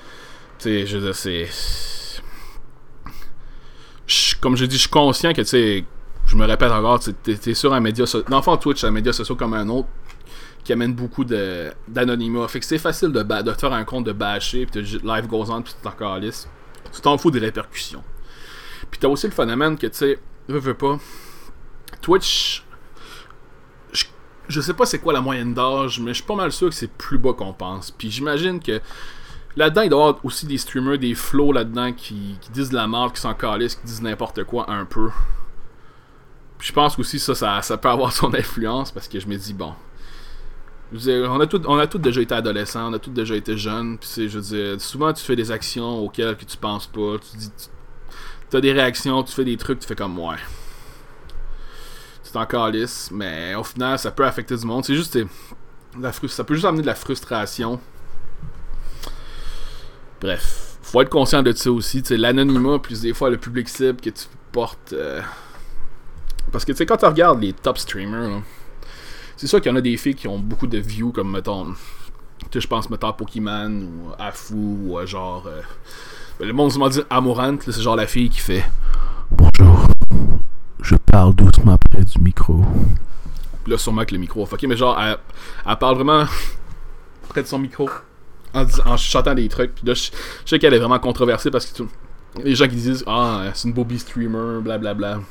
[0.58, 1.50] Tu sais, je veux dire, c'est.
[4.41, 5.86] Comme je dis, je suis conscient que, tu sais,
[6.26, 8.30] je me répète encore, tu es, sur un média social.
[8.30, 9.88] Dans Twitch, un média social comme un autre
[10.63, 12.48] qui amène beaucoup d'anonymat.
[12.48, 15.74] Fait que c'est facile de, faire un compte de bâcher, puis live goes on, puis
[15.74, 16.50] tu t'en liste.
[16.93, 18.04] Tu t'en fous des répercussions.
[18.89, 21.00] Puis t'as aussi le phénomène que, tu sais, veux, veux pas.
[22.02, 22.63] Twitch.
[24.49, 26.75] Je, sais pas c'est quoi la moyenne d'âge, mais je suis pas mal sûr que
[26.75, 27.91] c'est plus bas qu'on pense.
[27.91, 28.81] Puis j'imagine que
[29.55, 32.88] là-dedans, il doit y avoir aussi des streamers, des flows là-dedans qui, disent de la
[32.88, 35.09] merde, qui s'en calissent, qui disent n'importe quoi un peu.
[36.57, 39.38] Puis je pense aussi ça, ça, ça peut avoir son influence parce que je me
[39.38, 39.73] dis, bon,
[40.91, 44.27] on a tous on a déjà été adolescents, on a tous déjà été jeunes, puis
[44.27, 47.51] je veux dire, souvent tu fais des actions auxquelles que tu penses pas, tu dis
[48.49, 50.38] tu as des réactions, tu fais des trucs, tu fais comme ouais.
[52.31, 55.17] C'est encore lisse, mais au final ça peut affecter du monde, c'est juste
[55.99, 57.79] la ça peut juste amener de la frustration.
[60.21, 64.11] Bref, faut être conscient de ça aussi, l'anonymat plus des fois le public cible que
[64.11, 65.21] tu portes euh,
[66.51, 68.41] parce que tu sais quand tu regardes les top streamers
[69.35, 71.73] c'est sûr qu'il y en a des filles qui ont beaucoup de views, comme mettons.
[72.51, 75.47] Tu je pense mettons Pokémon ou à Fou ou genre.
[75.47, 75.61] Euh,
[76.41, 78.65] le monde se dit Amorante, c'est genre la fille qui fait
[79.31, 79.87] Bonjour,
[80.81, 82.63] je parle doucement près du micro.
[83.67, 86.25] Là, sûrement que le micro Ok, mais genre, elle, parle vraiment
[87.27, 87.89] près de son micro
[88.53, 89.75] en, chantant des trucs.
[89.75, 90.09] Puis là, je,
[90.45, 91.89] sais qu'elle est vraiment controversée parce que tout,
[92.43, 94.93] les gens qui disent Ah, c'est une Bobby streamer, blablabla.
[94.93, 95.25] Bla, bla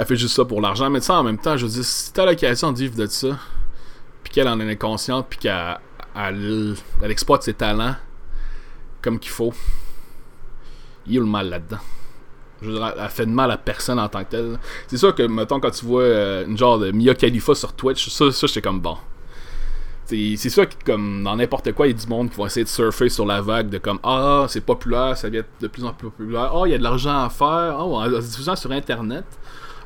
[0.00, 0.88] elle fait juste ça pour l'argent.
[0.88, 3.38] Mais ça, en même temps, je dire, si t'as l'occasion de vivre de ça,
[4.24, 5.78] puis qu'elle en est consciente, puis qu'elle
[6.14, 7.94] elle, exploite ses talents
[9.02, 9.52] comme qu'il faut,
[11.06, 11.80] il y a le mal là-dedans.
[12.62, 14.58] Je veux dire, elle fait de mal à personne en tant que telle.
[14.86, 18.08] C'est sûr que, mettons, quand tu vois euh, une genre de Mia Khalifa sur Twitch,
[18.10, 18.96] ça, ça j'étais comme bon.
[20.06, 22.64] C'est sûr que, comme dans n'importe quoi, il y a du monde qui va essayer
[22.64, 25.92] de surfer sur la vague de comme Ah, c'est populaire, ça vient de plus en
[25.92, 26.50] plus populaire.
[26.52, 27.46] Ah, il y a de l'argent à faire.
[27.78, 29.24] Ah, en diffusant sur Internet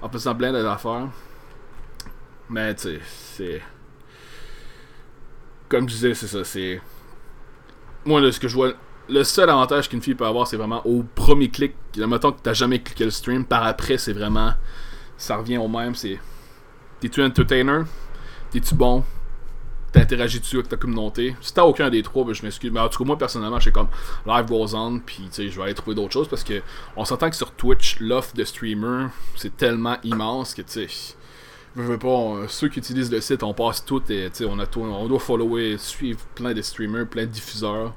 [0.05, 1.09] en faisant plein d'affaires.
[2.51, 3.01] Mais tu sais,
[3.37, 3.63] c'est.
[5.69, 6.81] Comme je disais, c'est ça, c'est.
[8.05, 8.73] Moi, là, ce que je vois.
[9.09, 11.75] Le seul avantage qu'une fille peut avoir, c'est vraiment au premier clic.
[11.97, 14.53] Mettons que t'as jamais cliqué le stream, par après, c'est vraiment.
[15.17, 16.19] Ça revient au même, c'est.
[17.01, 17.83] T'es-tu entertainer?
[18.51, 19.05] T'es-tu bon?
[19.93, 21.37] T'interagis-tu avec ta communauté?
[21.41, 22.73] Si t'as aucun des trois, ben, je m'excuse.
[22.73, 23.89] Mais en tout cas, moi personnellement, je suis comme
[24.27, 26.63] live goes on, puis je vais aller trouver d'autres choses parce que
[26.97, 31.15] on s'entend que sur Twitch, l'offre de streamer, c'est tellement immense que tu sais.
[31.77, 35.07] veux pas, ceux qui utilisent le site, on passe tout et on, a tout, on
[35.07, 37.93] doit follower, suivre plein de streamers, plein de diffuseurs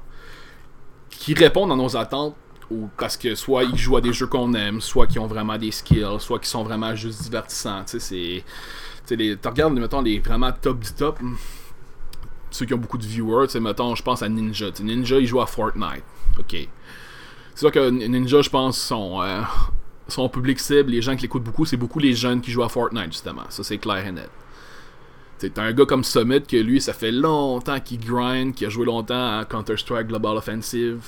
[1.18, 2.36] qui répondent à nos attentes
[2.70, 5.58] ou parce que soit ils jouent à des jeux qu'on aime, soit qui ont vraiment
[5.58, 7.84] des skills, soit qui sont vraiment juste divertissants.
[7.84, 8.44] Tu sais,
[9.06, 9.16] c'est.
[9.16, 11.18] Tu regardes, mettons, les vraiment top du top
[12.50, 14.66] ceux qui ont beaucoup de viewers, tu mettons, je pense à Ninja.
[14.80, 16.04] Ninja, il joue à Fortnite.
[16.38, 16.52] Ok.
[17.54, 19.42] C'est sûr que Ninja, je pense, son, euh,
[20.06, 22.68] son public cible, les gens qui l'écoutent beaucoup, c'est beaucoup les jeunes qui jouent à
[22.68, 23.44] Fortnite, justement.
[23.48, 24.30] Ça, c'est clair et net.
[25.38, 28.86] T'as un gars comme Summit que lui, ça fait longtemps qu'il grind, qui a joué
[28.86, 31.00] longtemps à Counter-Strike Global Offensive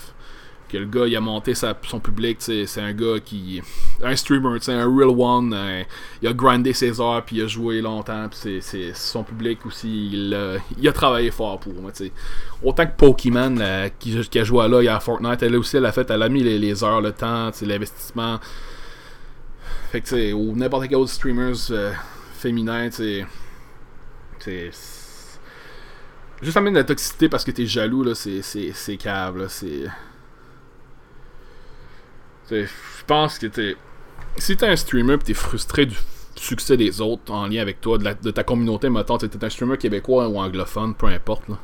[0.70, 3.60] que le gars il a monté son public, c'est un gars qui.
[4.02, 5.84] Un streamer, un real one.
[6.22, 10.10] il a grindé ses heures, puis il a joué longtemps, puis c'est son public aussi.
[10.12, 11.74] Il, a travaillé fort pour.
[11.74, 11.90] moi
[12.62, 13.56] autant que Pokémon
[13.98, 16.22] qui, qui, a joué là, il y a Fortnite, elle aussi, elle a fait, elle
[16.22, 18.38] a mis les, heures, le temps, l'investissement.
[19.90, 21.92] Fait que tu ou n'importe quel autre streamer euh,
[22.34, 22.88] féminin.
[26.42, 29.84] Juste amener de la toxicité parce que t'es jaloux, là, c'est cave, là, c'est.
[32.50, 33.76] Je pense que t'es.
[34.36, 35.96] Si t'es un streamer et t'es frustré du
[36.36, 40.28] succès des autres en lien avec toi, de, ta communauté, mettons, t'es un streamer québécois
[40.28, 41.48] ou anglophone, peu importe.
[41.48, 41.58] Là.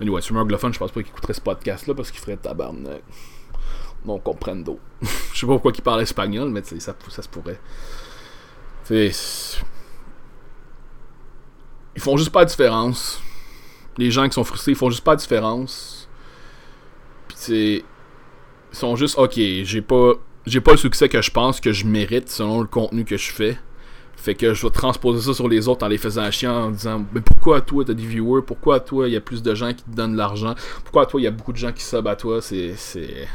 [0.00, 3.02] Ouais, streamer anglophone, je pense pas qu'il écouterait ce podcast-là parce qu'il ferait tabarnak.
[4.04, 4.78] Non comprendo.
[5.02, 7.58] je sais pas pourquoi il parle espagnol, mais ça, ça se pourrait.
[11.96, 13.22] Ils font juste pas la différence.
[13.96, 16.08] Les gens qui sont frustrés, ils font juste pas la différence.
[17.28, 17.84] Puis c'est
[18.72, 20.14] ils sont juste, ok, j'ai pas,
[20.46, 23.30] j'ai pas le succès que je pense que je mérite selon le contenu que je
[23.30, 23.56] fais.
[24.16, 27.04] Fait que je vais transposer ça sur les autres en les faisant chier en disant
[27.12, 28.42] Mais pourquoi toi t'as des viewers?
[28.44, 30.54] Pourquoi à toi il y a plus de gens qui te donnent de l'argent?
[30.82, 32.74] Pourquoi à toi il y a beaucoup de gens qui sub à toi C'est.
[32.76, 33.28] c'est...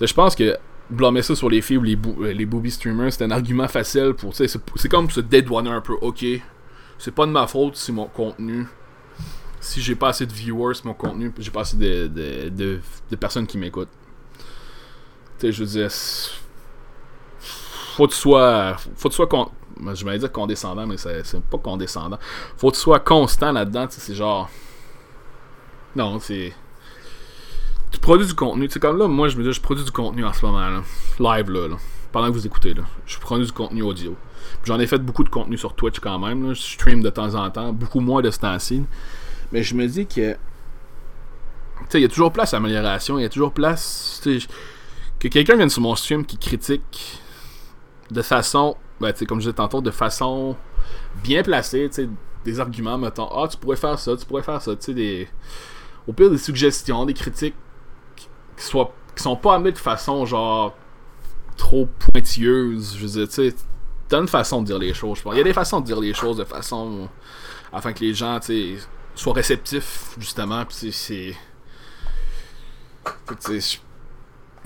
[0.00, 0.56] Je pense que
[0.90, 4.34] blâmer ça sur les filles ou les, les booby streamers, c'est un argument facile pour.
[4.34, 5.94] C'est, c'est comme se dédouaner un peu.
[6.00, 6.24] Ok,
[7.02, 8.64] c'est pas de ma faute si mon contenu
[9.58, 13.46] si j'ai pas assez de viewers mon contenu, j'ai pas assez de, de, de, personnes
[13.46, 13.88] qui m'écoutent.
[15.38, 15.90] Tu sais, je veux dire,
[17.96, 19.50] faut que tu sois, faut que tu sois, con...
[19.94, 22.18] je vais dire condescendant, mais c'est pas condescendant.
[22.56, 24.48] Faut que tu sois constant là-dedans, c'est genre,
[25.94, 26.52] non, c'est,
[27.90, 29.92] tu produis du contenu, tu sais, comme là, moi, je me dis, je produis du
[29.92, 30.82] contenu en ce moment, là,
[31.20, 31.76] live, là, là,
[32.10, 34.16] pendant que vous écoutez, là, je produis du contenu audio.
[34.64, 37.34] J'en ai fait beaucoup de contenu sur Twitch quand même, là, je stream de temps
[37.34, 38.84] en temps, beaucoup moins de ce temps-ci.
[39.52, 40.36] Mais je me dis que.
[41.94, 44.22] Il y a toujours place à amélioration, il y a toujours place.
[45.18, 47.20] Que quelqu'un vienne sur mon stream qui critique
[48.10, 48.76] de façon.
[49.00, 50.56] Ben, comme je disais tantôt, de façon
[51.22, 51.90] bien placée,
[52.44, 55.28] des arguments, mettons, ah, tu pourrais faire ça, tu pourrais faire ça, des.
[56.06, 57.54] Au pire, des suggestions, des critiques
[58.16, 58.26] qui,
[58.56, 60.74] qui sont pas amenées de façon, genre,
[61.56, 62.96] trop pointilleuse.
[62.96, 63.54] Je veux dire, tu sais,
[64.12, 65.34] t'as de dire les choses, je pense.
[65.34, 67.08] Il y a des façons de dire les choses de façon
[67.72, 68.38] afin que les gens,
[69.14, 70.64] soient réceptifs, justement.
[70.64, 71.34] Puis c'est.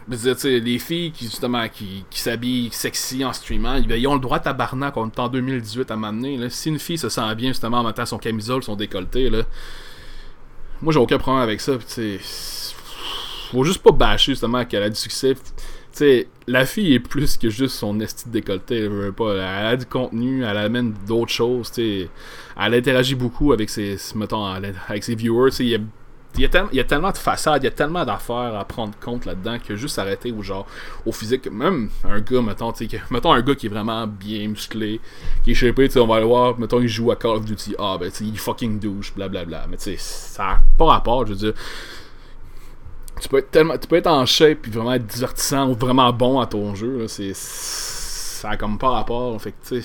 [0.09, 4.37] Les filles qui justement qui, qui s'habillent sexy en streamant, ben, ils ont le droit
[4.37, 6.49] à tabarnak en 2018 à m'amener.
[6.51, 9.43] Si une fille se sent bien justement en mettant son camisole, son décolleté, là,
[10.81, 11.73] moi j'ai aucun problème avec ça.
[11.87, 12.21] sais
[13.51, 15.35] faut juste pas bâcher justement qu'elle a du succès.
[15.97, 18.85] Sais la fille est plus que juste son esti de décolleté.
[18.85, 21.69] Elle, pas, elle a du contenu, elle amène d'autres choses.
[21.73, 22.09] sais
[22.61, 25.51] Elle interagit beaucoup avec ses, mettons, avec ses viewers.
[25.61, 25.79] Il y a
[26.39, 29.75] y, a tellement de façades, il y a tellement d'affaires à prendre compte là-dedans que
[29.75, 30.67] juste s'arrêter au genre
[31.05, 35.01] au physique, même un gars, mettons, que, mettons un gars qui est vraiment bien musclé,
[35.45, 37.97] qui est shapé, on va le voir, mettons il joue à Call of Duty, ah
[37.99, 39.67] ben il fucking douche, blablabla.
[39.69, 41.55] Mais tu sais, ça n'a pas rapport, je veux dire.
[43.21, 43.79] Tu peux être tellement.
[43.79, 47.07] Tu peux être en shape et vraiment être divertissant ou vraiment bon à ton jeu.
[47.09, 47.33] c'est.
[47.35, 49.41] Ça a comme pas rapport.
[49.41, 49.83] Fait tu.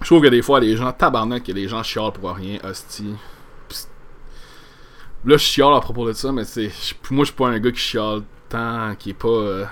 [0.00, 3.14] Je trouve que des fois les gens tabarnak que les gens chialent pour rien, hostie.
[5.24, 6.70] Là, je chiale à propos de ça, mais c'est
[7.10, 9.28] moi, je suis pas un gars qui chiale tant, qui est pas.
[9.28, 9.64] Euh...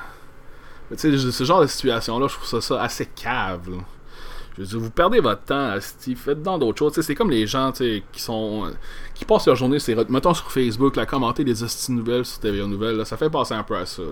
[0.96, 3.68] Tu sais, ce genre de situation-là, je trouve ça, ça assez cave.
[4.54, 7.00] Je veux dire, vous perdez votre temps, Steve, faites dans d'autres choses.
[7.00, 8.70] C'est comme les gens qui sont
[9.14, 12.66] qui passent leur journée, c'est mettons sur Facebook, là, commenter des hosties nouvelles sur TV
[12.66, 14.02] Nouvelles, ça fait passer un peu à ça.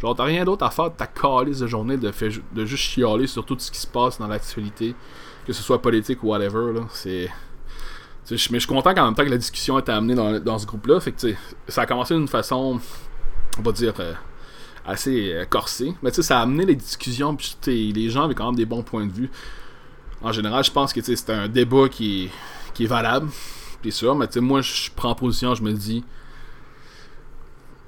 [0.00, 2.10] Genre, t'as rien d'autre à faire de ta calice de journée de,
[2.52, 4.94] de juste chialer sur tout ce qui se passe dans l'actualité,
[5.46, 6.80] que ce soit politique ou whatever.
[6.90, 7.28] C'est
[8.30, 11.00] mais je suis content qu'en même temps que la discussion été amenée dans, ce groupe-là.
[11.00, 11.34] Fait que
[11.68, 12.80] ça a commencé d'une façon,
[13.58, 14.14] on va dire, euh,
[14.86, 15.94] assez euh, corsée.
[16.02, 19.06] Mais ça a amené les discussions, puis les gens avaient quand même des bons points
[19.06, 19.30] de vue.
[20.22, 22.30] En général, je pense que c'est un débat qui
[22.78, 23.28] est, valable,
[23.82, 24.14] c'est sûr.
[24.14, 26.04] Mais moi, je prends position, je me dis.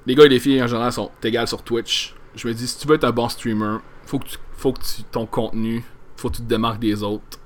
[0.05, 2.13] Les gars et les filles en général sont égales sur Twitch.
[2.35, 4.25] Je me dis, si tu veux être un bon streamer, faut que,
[4.57, 4.79] faut que
[5.11, 5.83] ton contenu,
[6.17, 7.39] faut que tu te démarques des autres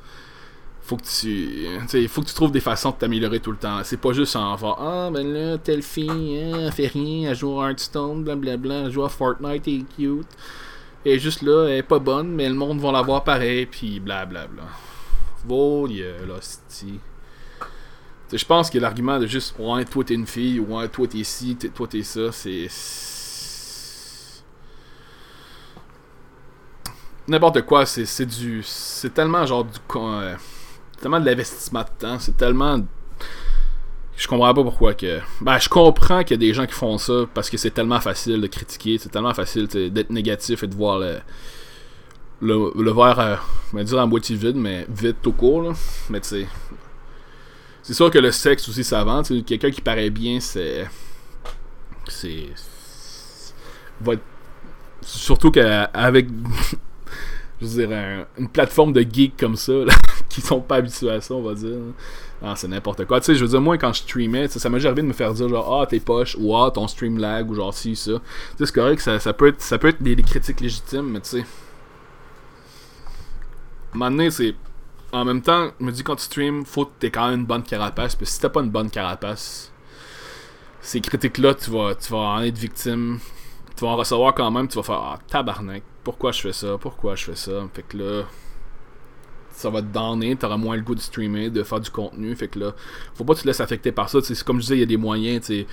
[0.89, 3.79] faut que tu faut que tu trouves des façons de t'améliorer tout le temps.
[3.83, 7.35] C'est pas juste en voir ah ben là telle fille hein, elle fait rien, elle
[7.35, 10.27] joue à Hearthstone, blablabla, elle joue à Fortnite, elle est cute.
[11.05, 13.65] Elle est juste là, elle est pas bonne, mais le monde va la voir pareil,
[13.65, 14.63] puis blablabla.
[15.45, 16.39] Voyez là,
[18.33, 21.23] Je pense que l'argument de juste ouais toi t'es une fille, ou ouais toi t'es
[21.23, 22.67] ci, toi t'es ça, c'est
[27.29, 28.61] n'importe quoi, c'est du.
[28.63, 29.77] C'est tellement genre du.
[29.95, 30.35] Euh,
[30.99, 32.79] tellement de l'investissement de temps, c'est tellement.
[34.19, 35.21] Je comprends pas pourquoi que.
[35.39, 38.01] Ben, je comprends qu'il y a des gens qui font ça parce que c'est tellement
[38.01, 41.19] facile de critiquer, c'est tellement facile d'être négatif et de voir le.
[42.41, 43.35] Le, le verre, euh,
[43.73, 45.73] je dire à moitié vide, mais vide tout court, là.
[46.09, 46.47] Mais tu sais.
[47.81, 49.23] C'est sûr que le sexe aussi, ça vend.
[49.23, 50.85] Quelqu'un qui paraît bien, c'est.
[52.07, 52.47] C'est.
[54.01, 54.23] Va être...
[55.01, 56.27] Surtout qu'avec.
[57.61, 59.93] je veux dire, une plateforme de geek comme ça, là,
[60.39, 61.77] qui sont pas habitués à ça, on va dire.
[62.41, 63.19] Ah, c'est n'importe quoi.
[63.19, 65.13] Tu sais, je veux dire, moi, quand je streamais, ça m'a déjà arrivé de me
[65.13, 68.11] faire dire, genre, ah, t'es poche, ou ah, ton stream lag, ou genre, si, ça.
[68.11, 68.17] Tu
[68.57, 71.29] sais, c'est correct, ça, ça, peut être, ça peut être des, critiques légitimes, mais tu
[71.29, 71.45] sais.
[73.99, 74.55] À c'est.
[75.11, 77.45] En même temps, je me dis, quand tu stream, faut que t'aies quand même une
[77.45, 79.71] bonne carapace, parce que si t'as pas une bonne carapace,
[80.81, 83.19] ces critiques-là, tu vas, tu vas en être victime.
[83.75, 86.77] Tu vas en recevoir quand même, tu vas faire, ah, tabarnak, pourquoi je fais ça,
[86.79, 87.67] pourquoi je fais ça?
[87.73, 88.23] Fait que là
[89.59, 92.33] ça va te donner, t'auras moins le goût de streamer, de faire du contenu.
[92.33, 92.73] Fait que là,
[93.13, 94.19] faut pas que tu te laisses affecter par ça.
[94.21, 95.45] C'est comme je disais, il y a des moyens.
[95.45, 95.65] Tu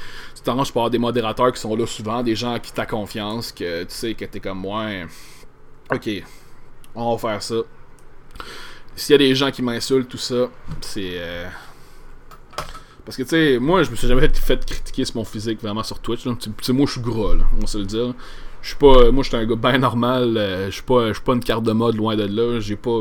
[0.42, 3.94] t'arranges par des modérateurs qui sont là souvent, des gens qui t'as confiance, que tu
[3.94, 4.86] sais que t'es comme moi.
[5.92, 6.10] Ok,
[6.96, 7.56] on va faire ça.
[8.96, 10.48] S'il y a des gens qui m'insultent, tout ça,
[10.80, 11.12] c'est.
[11.14, 11.46] Euh,
[13.04, 15.84] parce que tu sais, moi je me suis jamais fait, critiquer sur mon physique vraiment
[15.84, 16.22] sur Twitch.
[16.22, 18.14] Tu sais, moi je suis gros, là, on va se le dire.
[18.66, 19.12] Je suis pas.
[19.12, 20.36] Moi, je suis un gars bien normal.
[20.36, 22.58] Euh, je suis pas, pas une carte de mode loin de là.
[22.58, 22.98] J'ai pas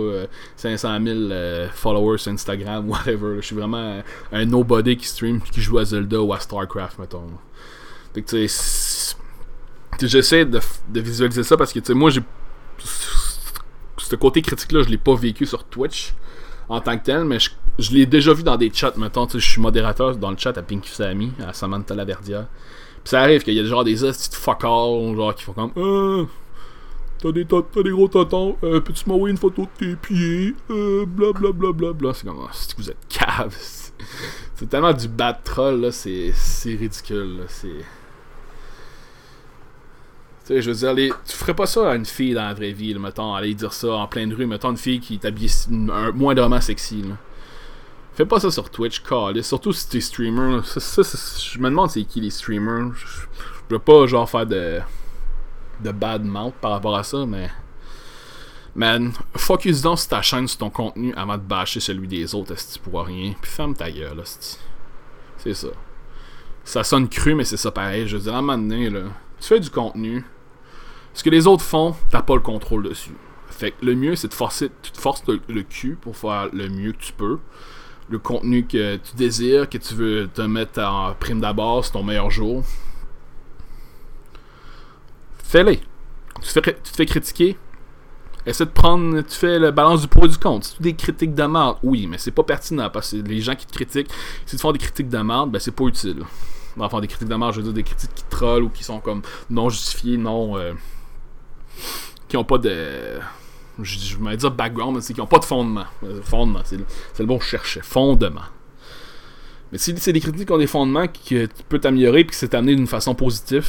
[0.57, 3.37] 500 euh, 000 euh, followers sur Instagram, whatever.
[3.37, 3.99] Je suis vraiment
[4.31, 7.23] un nobody qui stream, qui joue à Zelda ou à StarCraft, mettons.
[8.13, 9.15] Fait que, tu sais.
[9.99, 10.59] J'essaie de,
[10.93, 12.21] visualiser ça parce que, tu sais, moi, j'ai.
[13.97, 16.13] Ce côté critique-là, je l'ai pas vécu sur Twitch
[16.69, 19.27] en tant que tel, mais je, l'ai déjà vu dans des chats, mettons.
[19.27, 22.47] Je suis modérateur dans le chat à Pinky Sami, à Samantha Laverdia.
[23.05, 25.71] Ça arrive qu'il y a genre des hosties de fuck all, genre qui font comme
[25.77, 26.25] euh,
[27.19, 31.05] T'as des, t'as des gros tontons, euh, peux-tu m'envoyer une photo de tes pieds euh,
[31.05, 31.51] Blablabla.
[31.53, 33.55] Bla, bla, bla, C'est comme, oh, si vous êtes cave.
[34.55, 37.43] C'est tellement du bad troll, là, c'est, c'est ridicule, là.
[37.49, 37.67] C'est.
[37.67, 37.75] Tu
[40.45, 42.93] sais, je veux dire, tu ferais pas ça à une fille dans la vraie vie,
[42.93, 45.51] là, mettons, aller dire ça en pleine rue, mettons une fille qui t'habille
[46.13, 47.17] moindrement sexy, là.
[48.15, 49.43] Fais pas ça sur Twitch, call.
[49.43, 50.61] Surtout si t'es streamer.
[50.63, 52.93] je me demande c'est qui les streamers.
[52.95, 53.05] Je,
[53.69, 54.79] veux pas genre faire de
[55.83, 57.49] de bad mouth par rapport à ça, mais
[58.75, 62.51] Man, focus donc sur ta chaîne, sur ton contenu avant de bâcher celui des autres,
[62.51, 63.33] est-ce que tu pourras rien?
[63.41, 64.21] Puis ferme ta gueule,
[65.37, 65.69] C'est ça.
[66.65, 68.05] Ça sonne cru, mais c'est ça pareil.
[68.05, 69.03] Je veux dire, à un moment là,
[69.39, 70.25] tu fais du contenu.
[71.13, 73.15] Ce que les autres font, t'as pas le contrôle dessus.
[73.47, 76.67] Fait que le mieux, c'est de forcer, tu te forces le, cul pour faire le
[76.67, 77.39] mieux que tu peux.
[78.09, 82.03] Le contenu que tu désires, que tu veux te mettre en prime d'abord, c'est ton
[82.03, 82.63] meilleur jour.
[85.43, 85.77] Fais-le.
[85.77, 87.57] Tu, tu te fais critiquer,
[88.45, 90.65] Essaie de prendre, tu fais la balance du poids du compte.
[90.65, 91.47] C'est des critiques de
[91.81, 94.11] oui, mais c'est pas pertinent parce que les gens qui te critiquent,
[94.45, 96.23] si tu fais des critiques de ben c'est pas utile.
[96.77, 99.23] Enfin, des critiques de je veux dire des critiques qui trollent ou qui sont comme
[99.49, 100.57] non justifiées, non.
[100.57, 100.73] Euh,
[102.27, 103.19] qui ont pas de.
[103.81, 105.85] Je, je dire background, mais c'est qui ont pas de fondement.
[106.03, 107.81] Euh, fondement, c'est le, bon chercher.
[107.81, 108.41] Fondement.
[109.71, 112.35] Mais si c'est des critiques qui ont des fondements qui, qui peut t'améliorer et que
[112.35, 113.67] c'est amené d'une façon positive,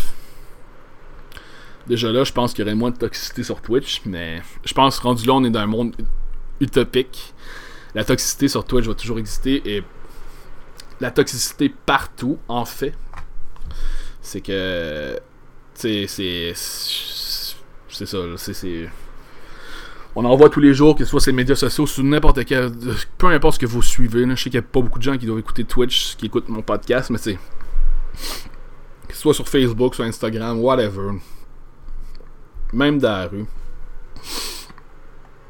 [1.87, 4.99] Déjà là, je pense qu'il y aurait moins de toxicité sur Twitch, mais je pense
[4.99, 5.95] rendu là, on est dans un monde
[6.61, 7.33] utopique.
[7.95, 9.85] La toxicité sur Twitch va toujours exister et
[11.01, 12.95] la toxicité partout, en fait,
[14.21, 15.19] c'est que.
[15.75, 16.07] C'est.
[16.09, 16.55] C'est
[18.05, 18.89] ça, c'est.
[20.17, 22.45] On en voit tous les jours, que ce soit sur les médias sociaux, sur n'importe
[22.45, 22.73] quel.
[23.19, 24.25] Peu importe ce que vous suivez.
[24.29, 26.49] je sais qu'il n'y a pas beaucoup de gens qui doivent écouter Twitch, qui écoutent
[26.49, 27.39] mon podcast, mais c'est.
[29.07, 31.13] Que ce soit sur Facebook, sur Instagram, whatever
[32.73, 33.47] même dans la rue.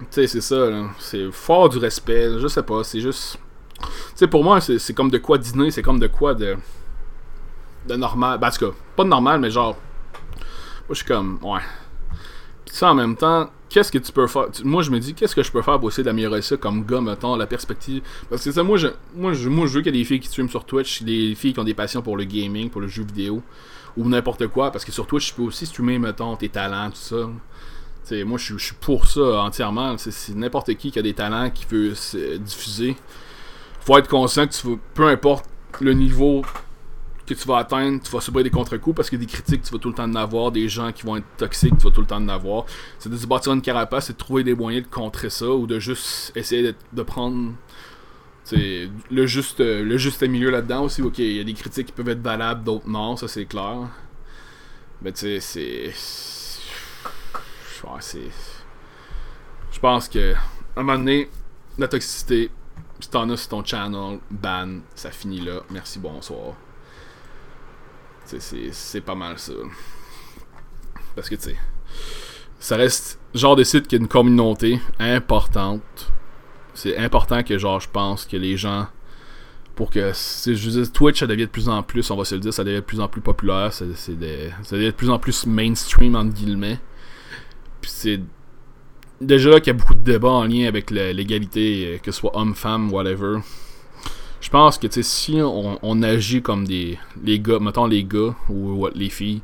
[0.01, 0.89] Tu sais, c'est ça, là.
[0.99, 3.39] C'est fort du respect, je sais pas, c'est juste.
[3.81, 6.57] Tu sais, pour moi, c'est comme de quoi dîner, c'est comme de quoi de.
[7.87, 8.39] de normal.
[8.39, 9.77] Ben, en tout cas, pas de normal, mais genre.
[10.89, 11.61] Moi, je suis comme, ouais.
[12.65, 14.47] Puis ça, en même temps, qu'est-ce que tu peux faire?
[14.65, 17.03] Moi, je me dis, qu'est-ce que je peux faire pour essayer d'améliorer ça comme gars,
[17.03, 18.03] mettons, la perspective?
[18.31, 20.19] Parce que ça, moi, je, moi, je, moi, je veux qu'il y ait des filles
[20.19, 22.89] qui streament sur Twitch, des filles qui ont des passions pour le gaming, pour le
[22.89, 23.43] jeu vidéo
[23.99, 26.97] ou n'importe quoi, parce que sur Twitch, tu peux aussi streamer, mettons, tes talents, tout
[26.97, 27.29] ça.
[28.03, 29.99] T'sais, moi, je suis pour ça entièrement.
[29.99, 32.97] C'est n'importe qui qui a des talents qui veut se diffuser.
[33.81, 35.45] Faut être conscient que tu peu importe
[35.81, 36.41] le niveau
[37.27, 39.79] que tu vas atteindre, tu vas subir des contre-coups parce que des critiques, tu vas
[39.79, 42.07] tout le temps en avoir, des gens qui vont être toxiques, tu vas tout le
[42.07, 42.65] temps en avoir.
[42.99, 45.67] C'est de se bâtir une carapace et de trouver des moyens de contrer ça ou
[45.67, 47.53] de juste essayer de, prendre
[48.53, 51.03] le juste, euh, le juste milieu là-dedans aussi.
[51.03, 53.89] Ok, il y a des critiques qui peuvent être valables, d'autres non, ça c'est clair.
[55.03, 55.93] Mais tu sais, c'est.
[58.01, 58.31] c'est.
[59.73, 60.39] Je pense que, à
[60.77, 61.29] un moment donné,
[61.77, 62.51] la toxicité,
[63.01, 65.61] si t'en as sur ton channel, ban, ça finit là.
[65.71, 66.55] Merci, bonsoir.
[68.27, 69.53] C'est pas mal ça.
[71.15, 71.57] Parce que, tu sais,
[72.59, 76.12] ça reste genre de site qui a une communauté importante.
[76.75, 78.89] C'est important que genre je pense que les gens
[79.75, 82.41] pour que je dis, Twitch ça devient de plus en plus on va se le
[82.41, 86.17] dire ça devient de plus en plus populaire ça, devient de plus en plus mainstream
[86.17, 86.79] entre guillemets.
[87.81, 88.21] Puis c'est
[89.21, 92.21] déjà là qu'il y a beaucoup de débats en lien avec l'égalité euh, que ce
[92.21, 93.39] soit homme-femme whatever
[94.47, 99.11] je pense que si on, agit comme des les gars mettons les gars ou, les
[99.11, 99.43] filles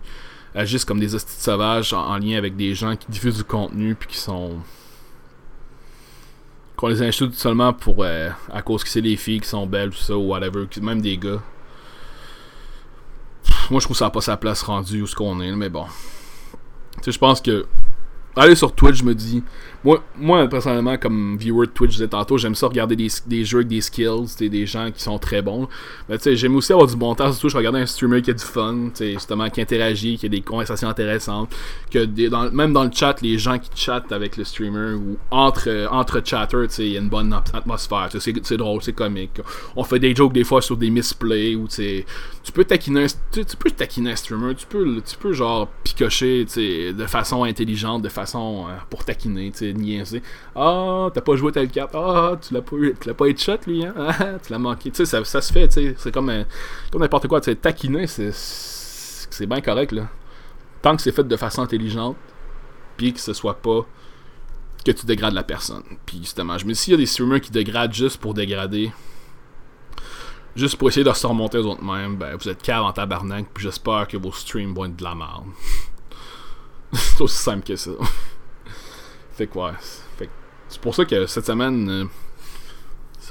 [0.54, 4.10] agissent comme des hosties sauvages en, lien avec des gens qui diffusent du contenu puis
[4.10, 4.58] qui sont
[6.76, 9.90] qu'on les insulte seulement pour euh, à cause que c'est les filles qui sont belles
[9.90, 11.42] tout ça ou whatever, même des gars.
[13.72, 15.86] Moi je trouve ça pas sa place rendue où ce qu'on est, mais bon.
[16.98, 17.66] Tu sais, je pense que
[18.36, 19.42] aller sur Twitch, je me dis.
[19.84, 23.44] Moi, moi personnellement, comme viewer de Twitch, je disais tantôt, j'aime ça regarder des, des,
[23.44, 25.68] jeux avec des skills, des gens qui sont très bons.
[26.08, 28.30] Mais tu sais, j'aime aussi avoir du bon temps, surtout je regarde un streamer qui
[28.30, 31.52] a du fun, justement, qui interagit, qui a des conversations intéressantes.
[31.90, 32.06] Que
[32.50, 36.68] même dans le chat, les gens qui chattent avec le streamer ou entre, entre chatters,
[36.78, 38.08] il y a une bonne atmosphère.
[38.12, 39.40] C'est drôle, c'est comique.
[39.74, 43.70] On fait des jokes des fois sur des misplays ou tu peux taquiner tu, peux
[43.70, 48.21] taquiner un streamer, tu peux, tu peux genre picocher de façon intelligente, de façon
[48.68, 50.22] euh, pour taquiner, tu sais, niaiser.
[50.54, 51.94] Ah, t'as pas joué telle carte.
[51.94, 53.94] Ah, tu l'as pas tu l'as pas headshot lui, hein?
[53.96, 54.90] Ah, tu l'as manqué.
[54.90, 55.94] Tu sais, ça, ça, se fait, tu sais.
[55.98, 56.44] C'est comme, euh,
[56.90, 57.40] comme n'importe quoi.
[57.40, 60.08] Tu sais, taquiner, c'est, c'est bien correct, là.
[60.80, 62.16] Tant que c'est fait de façon intelligente,
[62.96, 63.86] puis que ce soit pas
[64.84, 65.84] que tu dégrades la personne.
[66.06, 68.92] Puis justement, je me dis, s'il y a des streamers qui dégradent juste pour dégrader,
[70.56, 73.46] juste pour essayer de se remonter aux autres mêmes, ben vous êtes cave en tabarnak,
[73.54, 75.44] puis j'espère que vos streams vont être de la merde.
[76.92, 77.90] C'est aussi simple que ça.
[79.32, 80.28] fait que ouais.
[80.68, 82.04] c'est pour ça que cette semaine, euh,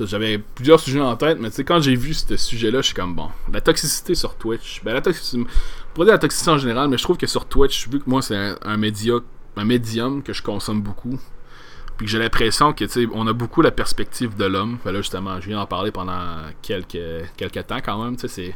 [0.06, 2.96] j'avais plusieurs sujets en tête, mais tu sais, quand j'ai vu ce sujet-là, je suis
[2.96, 3.30] comme bon.
[3.52, 4.82] La toxicité sur Twitch.
[4.84, 5.44] Ben, la toxicité.
[5.94, 8.22] Pour dire la toxicité en général, mais je trouve que sur Twitch, vu que moi,
[8.22, 9.16] c'est un, média,
[9.58, 11.20] un médium que je consomme beaucoup,
[11.98, 14.78] puis que j'ai l'impression que, tu sais, on a beaucoup la perspective de l'homme.
[14.84, 16.98] Fait là, justement, je viens d'en parler pendant quelques,
[17.38, 18.56] quelques temps quand même, tu sais,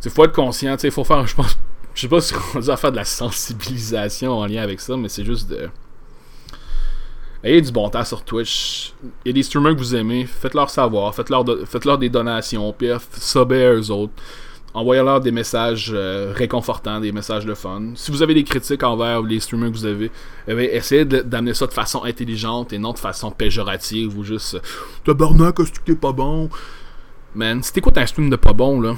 [0.00, 0.10] c'est.
[0.10, 1.58] faut être conscient, il faut faire, je pense,
[1.96, 5.08] je sais pas si on va faire de la sensibilisation en lien avec ça, mais
[5.08, 5.70] c'est juste de.
[7.42, 8.92] ayez du bon temps sur Twitch.
[9.24, 13.64] Il y a des streamers que vous aimez, faites-leur savoir, faites-leur des donations, puis subez
[13.64, 14.12] à eux autres.
[14.74, 17.92] Envoyez-leur des messages euh, réconfortants, des messages de fun.
[17.94, 20.10] Si vous avez des critiques envers les streamers que vous avez,
[20.48, 24.60] eh essayez d'amener ça de façon intelligente et non de façon péjorative ou juste
[25.04, 26.50] Tabarnak, est-ce que t'es pas bon
[27.34, 28.96] Man, si t'écoutes un stream de pas bon, là,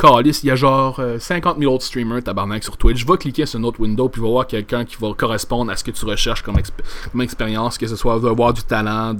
[0.00, 3.04] Calice, il y a genre 50 euh, 000 autres streamers tabarnak sur Twitch.
[3.04, 5.84] Va cliquer sur une autre window puis va voir quelqu'un qui va correspondre à ce
[5.84, 6.56] que tu recherches comme,
[7.22, 9.14] expérience, que ce soit d'avoir du talent,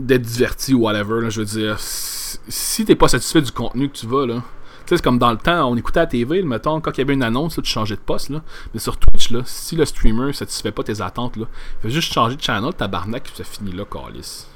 [0.00, 1.30] d'être diverti ou whatever.
[1.30, 4.96] je veux dire, si t'es pas satisfait du contenu que tu vas, là, tu sais,
[4.96, 7.22] c'est comme dans le temps, on écoutait à TV, mettons, quand il y avait une
[7.22, 8.42] annonce, tu changeais de poste, là.
[8.74, 11.46] Mais sur Twitch, là, si le streamer satisfait pas tes attentes, là,
[11.82, 14.48] fais juste changer de channel, tabarnak, puis ça finit là, calice.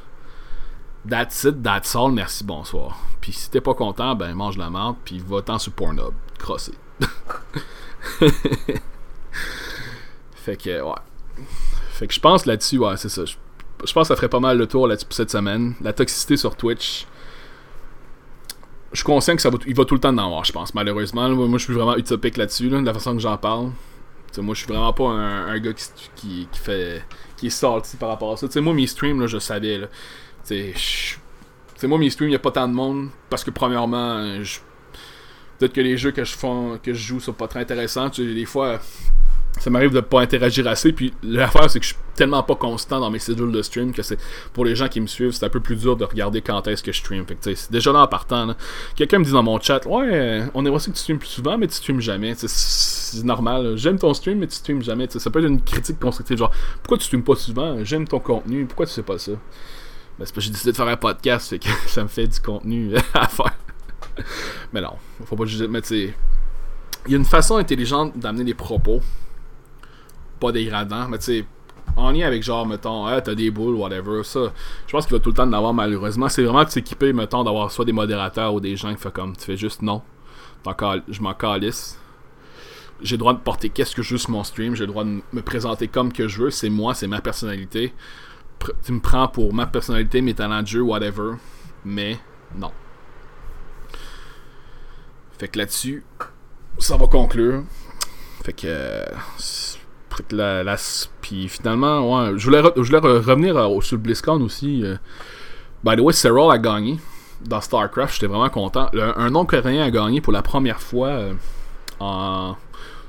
[1.08, 2.98] That's it, that's all, merci, bonsoir.
[3.20, 6.14] Puis si t'es pas content, ben mange la menthe, puis va-t'en sur Pornhub.
[6.38, 6.72] Crossé.
[10.34, 11.46] fait que, ouais.
[11.90, 13.24] Fait que je pense là-dessus, ouais, c'est ça.
[13.24, 13.34] Je,
[13.78, 15.74] pense que ça ferait pas mal le tour là-dessus pour cette semaine.
[15.80, 17.06] La toxicité sur Twitch.
[18.92, 20.74] Je suis conscient que ça va, il va tout le temps en avoir, je pense,
[20.74, 21.28] malheureusement.
[21.28, 23.70] Moi, je suis vraiment utopique là-dessus, de la façon que j'en parle.
[24.38, 27.04] moi, je suis vraiment pas un, gars qui, qui, fait.
[27.36, 28.50] qui est salty par rapport à ça.
[28.50, 29.78] sais moi, mes streams, là, je savais.
[29.78, 29.86] Là,
[30.46, 34.22] c'est moi mes streams, il n'y a pas tant de monde parce que premièrement,
[35.58, 38.08] peut-être que les jeux que je fais, que je joue sont pas très intéressants.
[38.08, 38.80] des fois,
[39.58, 40.92] ça m'arrive de pas interagir assez.
[40.92, 44.02] Puis l'affaire, c'est que je suis tellement pas constant dans mes schedules de stream que
[44.02, 44.18] c'est
[44.52, 46.82] pour les gens qui me suivent, c'est un peu plus dur de regarder quand est-ce
[46.82, 47.24] que je stream.
[47.40, 48.54] C'est déjà là en partant.
[48.94, 51.58] Quelqu'un me dit dans mon chat, ouais, on aimerait aussi que tu streams plus souvent,
[51.58, 52.34] mais tu streams jamais.
[52.36, 53.76] C'est normal.
[53.76, 55.08] J'aime ton stream, mais tu streams jamais.
[55.10, 57.84] ça peut être une critique constructive, genre pourquoi tu streams pas souvent?
[57.84, 59.32] J'aime ton contenu, pourquoi tu sais pas ça
[60.18, 62.26] ben, c'est parce que j'ai décidé de faire un podcast, fait que ça me fait
[62.26, 63.56] du contenu à faire.
[64.72, 64.94] mais non,
[65.24, 65.68] faut pas juger.
[65.68, 66.14] Mais tu
[67.06, 69.00] il y a une façon intelligente d'amener des propos,
[70.40, 71.44] pas dégradants, mais tu sais,
[71.96, 74.52] en lien avec genre, mettons, ah, t'as des boules, whatever, ça,
[74.86, 76.28] je pense qu'il va tout le temps en avoir malheureusement.
[76.28, 79.36] C'est vraiment de s'équiper, mettons, d'avoir soit des modérateurs ou des gens qui font comme,
[79.36, 80.02] tu fais juste non,
[81.08, 81.98] je m'en calisse.
[83.02, 85.04] J'ai le droit de porter qu'est-ce que je veux sur mon stream, j'ai le droit
[85.04, 87.92] de me présenter comme que je veux, c'est moi, c'est ma personnalité
[88.84, 91.34] tu me prends pour ma personnalité, mes talents de jeu, whatever.
[91.84, 92.18] Mais
[92.54, 92.72] non.
[95.38, 96.04] Fait que là-dessus,
[96.78, 97.64] ça va conclure.
[98.44, 99.04] Fait que.
[100.28, 100.76] que la,
[101.20, 104.82] puis finalement, ouais, je voulais, revenir sur le BlizzCon aussi.
[104.84, 104.96] Euh.
[105.84, 106.98] by the way, Serral a gagné
[107.44, 108.14] dans StarCraft.
[108.14, 108.88] J'étais vraiment content.
[108.94, 111.34] un nom coréen a gagné pour la première fois euh,
[112.00, 112.56] en,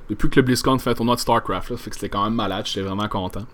[0.09, 1.75] depuis que le BlizzCon fait un tournoi de StarCraft.
[1.77, 2.65] Fait que c'était quand même malade.
[2.65, 3.45] J'étais vraiment content.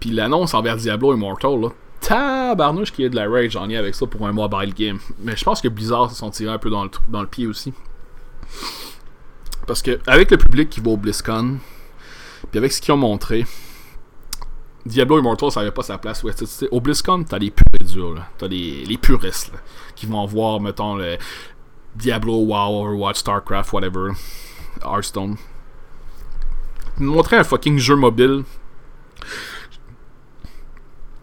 [0.00, 1.68] Puis l'annonce envers Diablo Immortal, là,
[2.02, 4.98] tabarnouche qui est de la rage en lien avec ça pour un mobile game.
[5.20, 7.72] Mais je pense que Blizzard se sont tirés un peu dans le, pied aussi.
[9.66, 11.58] Parce que avec le public qui va au BlizzCon,
[12.50, 13.46] puis avec ce qu'ils ont montré,
[14.84, 16.24] Diablo Immortal, ça n'avait pas sa place.
[16.24, 16.32] Ouais,
[16.72, 18.22] au BlizzCon, t'as les purs et durs.
[18.36, 19.52] T'as les, puristes
[19.94, 21.16] qui vont voir, mettons, le
[21.94, 24.10] Diablo, WoW, Overwatch, StarCraft, whatever,
[24.84, 25.36] Hearthstone.
[26.98, 28.42] Montrer un fucking jeu mobile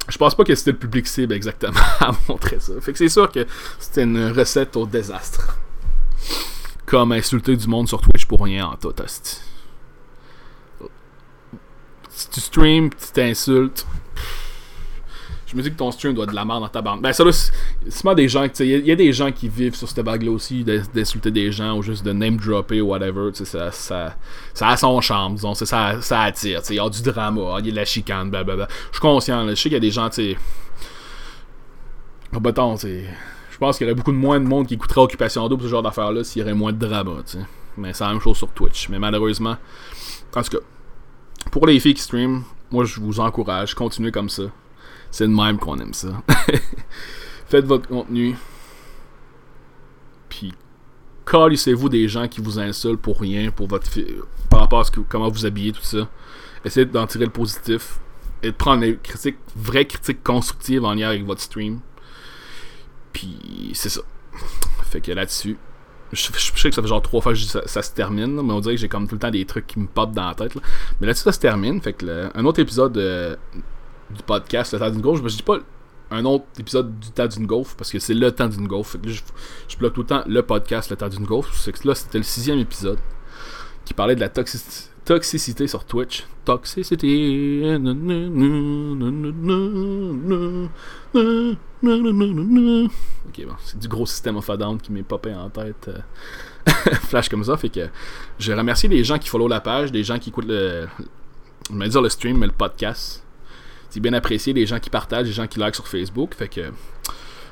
[0.10, 2.74] je pense pas que c'était le public cible exactement à montrer ça.
[2.82, 3.46] Fait que c'est sûr que
[3.80, 5.58] c'était une recette au désastre.
[6.86, 8.94] Comme insulter du monde sur Twitch pour rien en tout,
[12.10, 13.86] Si tu streams, tu t'insultes,
[15.50, 17.02] je me dis que ton stream doit de la merde dans ta bande.
[17.02, 20.06] Ben, ça là, c'est des gens, il y, a des gens qui vivent sur cette
[20.06, 23.32] bague-là aussi, d'insulter des gens ou juste de name-dropper ou whatever.
[23.34, 23.72] Ça,
[24.62, 25.56] a son charme, disons.
[25.56, 26.62] Ça, attire.
[26.70, 28.68] Il y a du drama, il y a de la chicane, blablabla.
[28.92, 30.38] Je suis conscient, je sais qu'il y a des gens, tu sais.
[32.40, 35.64] Mettons, Je pense qu'il y aurait beaucoup de moins de monde qui écouterait Occupation Double,
[35.64, 37.46] ce genre d'affaires-là, s'il y aurait moins de drama, tu sais.
[37.76, 38.88] Mais c'est la même chose sur Twitch.
[38.90, 39.58] Mais malheureusement,
[40.36, 40.64] en tout cas,
[41.50, 44.44] pour les filles qui stream, moi je vous encourage, continuez comme ça.
[45.12, 46.22] C'est de même qu'on aime ça.
[47.48, 48.36] Faites votre contenu.
[50.30, 50.54] Puis,
[51.26, 53.90] calissez-vous des gens qui vous insultent pour rien, pour votre
[54.50, 56.08] par rapport à ce que, comment vous habillez, tout ça.
[56.64, 58.00] Essayez d'en tirer le positif
[58.44, 61.80] et de prendre des critiques, vraies critiques constructives en lien avec votre stream.
[63.14, 64.02] Puis, c'est ça.
[64.84, 65.58] Fait que là-dessus,
[66.12, 68.76] je, sais que ça fait genre trois fois que ça, se termine, mais on dirait
[68.76, 70.56] que j'ai comme tout le temps des trucs qui me popent dans la tête.
[71.00, 71.82] Mais là-dessus, ça se termine.
[71.82, 73.38] Fait que un autre épisode de
[74.16, 75.22] du podcast Le temps d'une golf.
[75.24, 75.60] Je dis pas
[76.12, 78.98] un autre épisode du temps d'une golf parce que c'est le temps d'une golf.
[79.04, 81.50] je, bloque tout le temps le podcast Le temps d'une golf.
[81.54, 83.00] C'est que là, c'était le sixième épisode
[83.86, 86.26] qui parlait de la toxicité sur Twitch.
[86.46, 87.78] Toxicité.
[93.28, 95.90] Ok, bon, c'est du gros système of a qui m'est popé en tête.
[97.08, 97.58] Flash comme ça.
[97.58, 97.88] Fait que
[98.38, 100.88] je remercie les gens qui follow la page, les gens qui écoutent le,
[101.72, 103.24] je vais dire le stream, mais le podcast.
[103.90, 106.36] C'est bien apprécié, les gens qui partagent, les gens qui like sur Facebook.
[106.36, 106.72] Fait que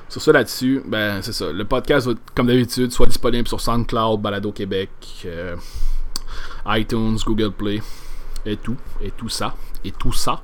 [0.10, 1.52] sur ça là-dessus, ben c'est ça.
[1.52, 4.90] Le podcast comme d'habitude, soit disponible sur SoundCloud, Balado Québec,
[5.26, 5.56] euh,
[6.68, 7.82] iTunes, Google Play,
[8.46, 10.44] et tout, et tout ça, et tout ça.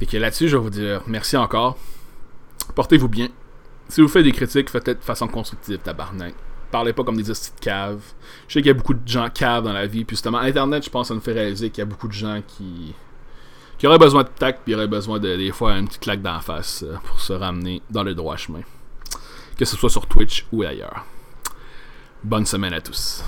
[0.00, 1.78] Et que là-dessus, je vais vous dire merci encore.
[2.74, 3.28] Portez-vous bien.
[3.88, 6.34] Si vous faites des critiques, faites-les de façon constructive, tabarnak.
[6.70, 8.00] Parlez pas comme des hosties de cave.
[8.46, 10.04] Je sais qu'il y a beaucoup de gens caves dans la vie.
[10.04, 12.40] Puis justement, Internet, je pense, ça nous fait réaliser qu'il y a beaucoup de gens
[12.46, 12.94] qui
[13.80, 16.38] qui auraient besoin de tact, puis auraient besoin de, des fois, une petite claque d'en
[16.40, 18.60] face euh, pour se ramener dans le droit chemin.
[19.56, 21.06] Que ce soit sur Twitch ou ailleurs.
[22.22, 23.24] Bonne semaine à tous.